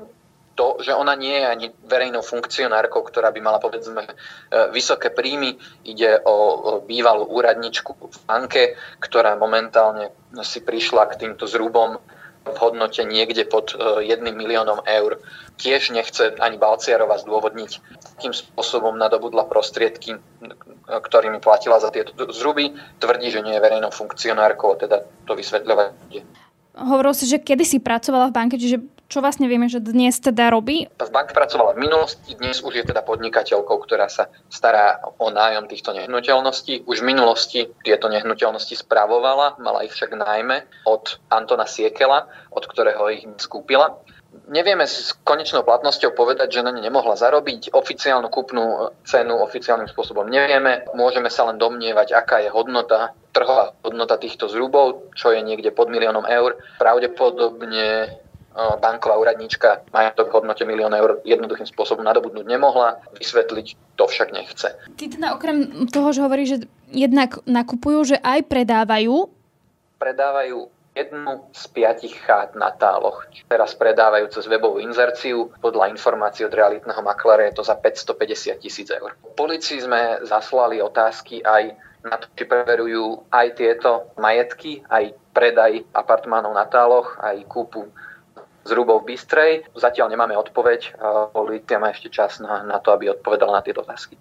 to, 0.58 0.82
že 0.82 0.90
ona 0.90 1.14
nie 1.14 1.38
je 1.38 1.46
ani 1.46 1.66
verejnou 1.87 2.18
funkcionárkou, 2.18 3.06
ktorá 3.06 3.30
by 3.30 3.38
mala 3.38 3.62
povedzme 3.62 4.02
e, 4.02 4.11
vysoké 4.74 5.14
príjmy. 5.14 5.54
Ide 5.87 6.18
o 6.26 6.82
bývalú 6.82 7.30
úradničku 7.30 7.94
v 7.94 8.18
banke, 8.26 8.74
ktorá 8.98 9.38
momentálne 9.38 10.11
si 10.42 10.58
prišla 10.58 11.06
k 11.14 11.24
týmto 11.24 11.46
zrubom 11.46 12.02
v 12.52 12.61
hodnote 12.61 13.02
niekde 13.04 13.44
pod 13.48 13.74
1 13.76 14.04
e, 14.04 14.32
miliónom 14.32 14.84
eur. 14.84 15.20
Tiež 15.58 15.90
nechce 15.90 16.38
ani 16.38 16.54
Balciarova 16.54 17.18
zdôvodniť, 17.18 17.72
akým 18.18 18.30
spôsobom 18.30 18.94
nadobudla 18.94 19.46
prostriedky, 19.50 20.18
ktorými 20.87 21.42
platila 21.42 21.82
za 21.82 21.90
tieto 21.90 22.14
zruby. 22.30 22.74
Tvrdí, 23.02 23.28
že 23.34 23.42
nie 23.42 23.58
je 23.58 23.64
verejnou 23.64 23.90
funkcionárkou, 23.90 24.78
teda 24.78 25.02
to 25.26 25.32
vysvetľovať. 25.34 26.22
Hovoril 26.78 27.14
si, 27.14 27.26
že 27.26 27.42
kedy 27.42 27.64
si 27.66 27.78
pracovala 27.82 28.30
v 28.30 28.37
banke, 28.38 28.54
čiže 28.54 28.78
čo 29.08 29.24
vlastne 29.24 29.48
vieme, 29.48 29.72
že 29.72 29.80
dnes 29.80 30.20
teda 30.20 30.52
robí? 30.52 30.84
V 30.84 31.12
banke 31.12 31.32
pracovala 31.32 31.72
v 31.72 31.88
minulosti, 31.88 32.36
dnes 32.36 32.60
už 32.60 32.76
je 32.76 32.84
teda 32.84 33.00
podnikateľkou, 33.00 33.80
ktorá 33.80 34.04
sa 34.12 34.28
stará 34.52 35.00
o 35.16 35.32
nájom 35.32 35.64
týchto 35.64 35.96
nehnuteľností. 35.96 36.84
Už 36.84 37.00
v 37.00 37.08
minulosti 37.16 37.60
tieto 37.80 38.12
nehnuteľnosti 38.12 38.76
spravovala, 38.76 39.56
mala 39.64 39.88
ich 39.88 39.96
však 39.96 40.12
najmä 40.12 40.84
od 40.84 41.16
Antona 41.32 41.64
Siekela, 41.64 42.28
od 42.52 42.68
ktorého 42.68 43.08
ich 43.08 43.24
skúpila. 43.40 43.96
Nevieme 44.52 44.84
s 44.84 45.16
konečnou 45.24 45.64
platnosťou 45.64 46.12
povedať, 46.12 46.60
že 46.60 46.64
na 46.64 46.68
ne 46.68 46.84
nemohla 46.84 47.16
zarobiť. 47.16 47.72
Oficiálnu 47.72 48.28
kúpnu 48.28 48.92
cenu 49.08 49.40
oficiálnym 49.40 49.88
spôsobom 49.88 50.28
nevieme. 50.28 50.84
Môžeme 50.92 51.32
sa 51.32 51.48
len 51.48 51.56
domnievať, 51.56 52.12
aká 52.12 52.44
je 52.44 52.52
hodnota, 52.52 53.16
trhová 53.32 53.72
hodnota 53.80 54.20
týchto 54.20 54.52
zrubov, 54.52 55.16
čo 55.16 55.32
je 55.32 55.40
niekde 55.40 55.72
pod 55.72 55.88
miliónom 55.88 56.28
eur. 56.28 56.60
Pravdepodobne 56.76 58.20
banková 58.56 59.14
úradníčka 59.20 59.87
majetok 59.94 60.32
v 60.32 60.34
hodnote 60.40 60.64
milión 60.66 60.90
eur 60.90 61.22
jednoduchým 61.22 61.68
spôsobom 61.68 62.02
nadobudnúť 62.02 62.46
nemohla, 62.48 62.98
vysvetliť 63.14 63.66
to 63.94 64.04
však 64.06 64.34
nechce. 64.34 64.74
Ty 64.98 65.04
teda 65.06 65.37
okrem 65.37 65.87
toho, 65.90 66.11
že 66.11 66.24
hovorí, 66.24 66.44
že 66.48 66.66
jednak 66.90 67.38
nakupujú, 67.46 68.14
že 68.14 68.16
aj 68.18 68.48
predávajú? 68.50 69.30
Predávajú 69.98 70.70
jednu 70.98 71.46
z 71.54 71.62
piatich 71.70 72.14
chát 72.26 72.58
na 72.58 72.74
táloch. 72.74 73.22
Teraz 73.46 73.78
predávajú 73.78 74.34
cez 74.34 74.50
webovú 74.50 74.82
inzerciu. 74.82 75.54
Podľa 75.62 75.94
informácií 75.94 76.42
od 76.42 76.54
realitného 76.54 76.98
makléra 77.06 77.46
je 77.46 77.62
to 77.62 77.62
za 77.62 77.78
550 77.78 78.58
tisíc 78.58 78.90
eur. 78.90 79.14
Policii 79.38 79.87
sme 79.87 80.26
zaslali 80.26 80.82
otázky 80.82 81.46
aj 81.46 81.78
na 82.02 82.18
to, 82.18 82.26
či 82.34 82.46
preverujú 82.46 83.30
aj 83.30 83.46
tieto 83.58 84.11
majetky, 84.18 84.82
aj 84.90 85.14
predaj 85.34 85.87
apartmánov 85.94 86.54
na 86.54 86.66
táloch, 86.66 87.18
aj 87.22 87.46
kúpu 87.46 87.87
zhrubov 88.68 89.02
v 89.02 89.16
Bystrej. 89.16 89.52
Zatiaľ 89.72 90.12
nemáme 90.12 90.37
odpoveď. 90.37 91.00
Polícia 91.33 91.81
má 91.81 91.88
ešte 91.88 92.12
čas 92.12 92.37
na, 92.44 92.61
na 92.68 92.76
to, 92.78 92.92
aby 92.92 93.09
odpovedala 93.16 93.59
na 93.59 93.62
tieto 93.64 93.81
otázky. 93.81 94.20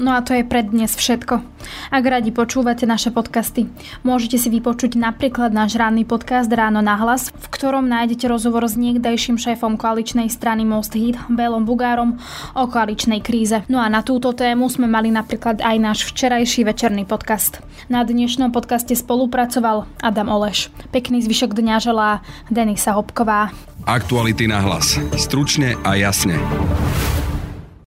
No 0.00 0.16
a 0.16 0.24
to 0.24 0.32
je 0.32 0.48
pre 0.48 0.64
dnes 0.64 0.88
všetko. 0.88 1.44
Ak 1.92 2.04
radi 2.08 2.32
počúvate 2.32 2.88
naše 2.88 3.12
podcasty, 3.12 3.68
môžete 4.00 4.40
si 4.40 4.48
vypočuť 4.48 4.96
napríklad 4.96 5.52
náš 5.52 5.76
ranný 5.76 6.08
podcast 6.08 6.48
Ráno 6.48 6.80
na 6.80 6.96
hlas, 6.96 7.28
v 7.28 7.46
ktorom 7.52 7.84
nájdete 7.84 8.24
rozhovor 8.24 8.64
s 8.64 8.80
niekdajším 8.80 9.36
šéfom 9.36 9.76
koaličnej 9.76 10.32
strany 10.32 10.64
Most 10.64 10.96
Hit, 10.96 11.20
Belom 11.28 11.68
Bugárom, 11.68 12.16
o 12.56 12.64
koaličnej 12.64 13.20
kríze. 13.20 13.60
No 13.68 13.76
a 13.76 13.92
na 13.92 14.00
túto 14.00 14.32
tému 14.32 14.72
sme 14.72 14.88
mali 14.88 15.12
napríklad 15.12 15.60
aj 15.60 15.76
náš 15.76 15.98
včerajší 16.08 16.64
večerný 16.64 17.04
podcast. 17.04 17.60
Na 17.92 18.00
dnešnom 18.00 18.56
podcaste 18.56 18.96
spolupracoval 18.96 19.84
Adam 20.00 20.32
Oleš. 20.32 20.72
Pekný 20.96 21.20
zvyšok 21.20 21.52
dňa 21.52 21.76
želá 21.76 22.24
Denisa 22.48 22.96
Hopková. 22.96 23.52
Aktuality 23.84 24.48
na 24.48 24.64
hlas. 24.64 24.96
Stručne 25.20 25.76
a 25.84 25.92
jasne. 26.00 26.40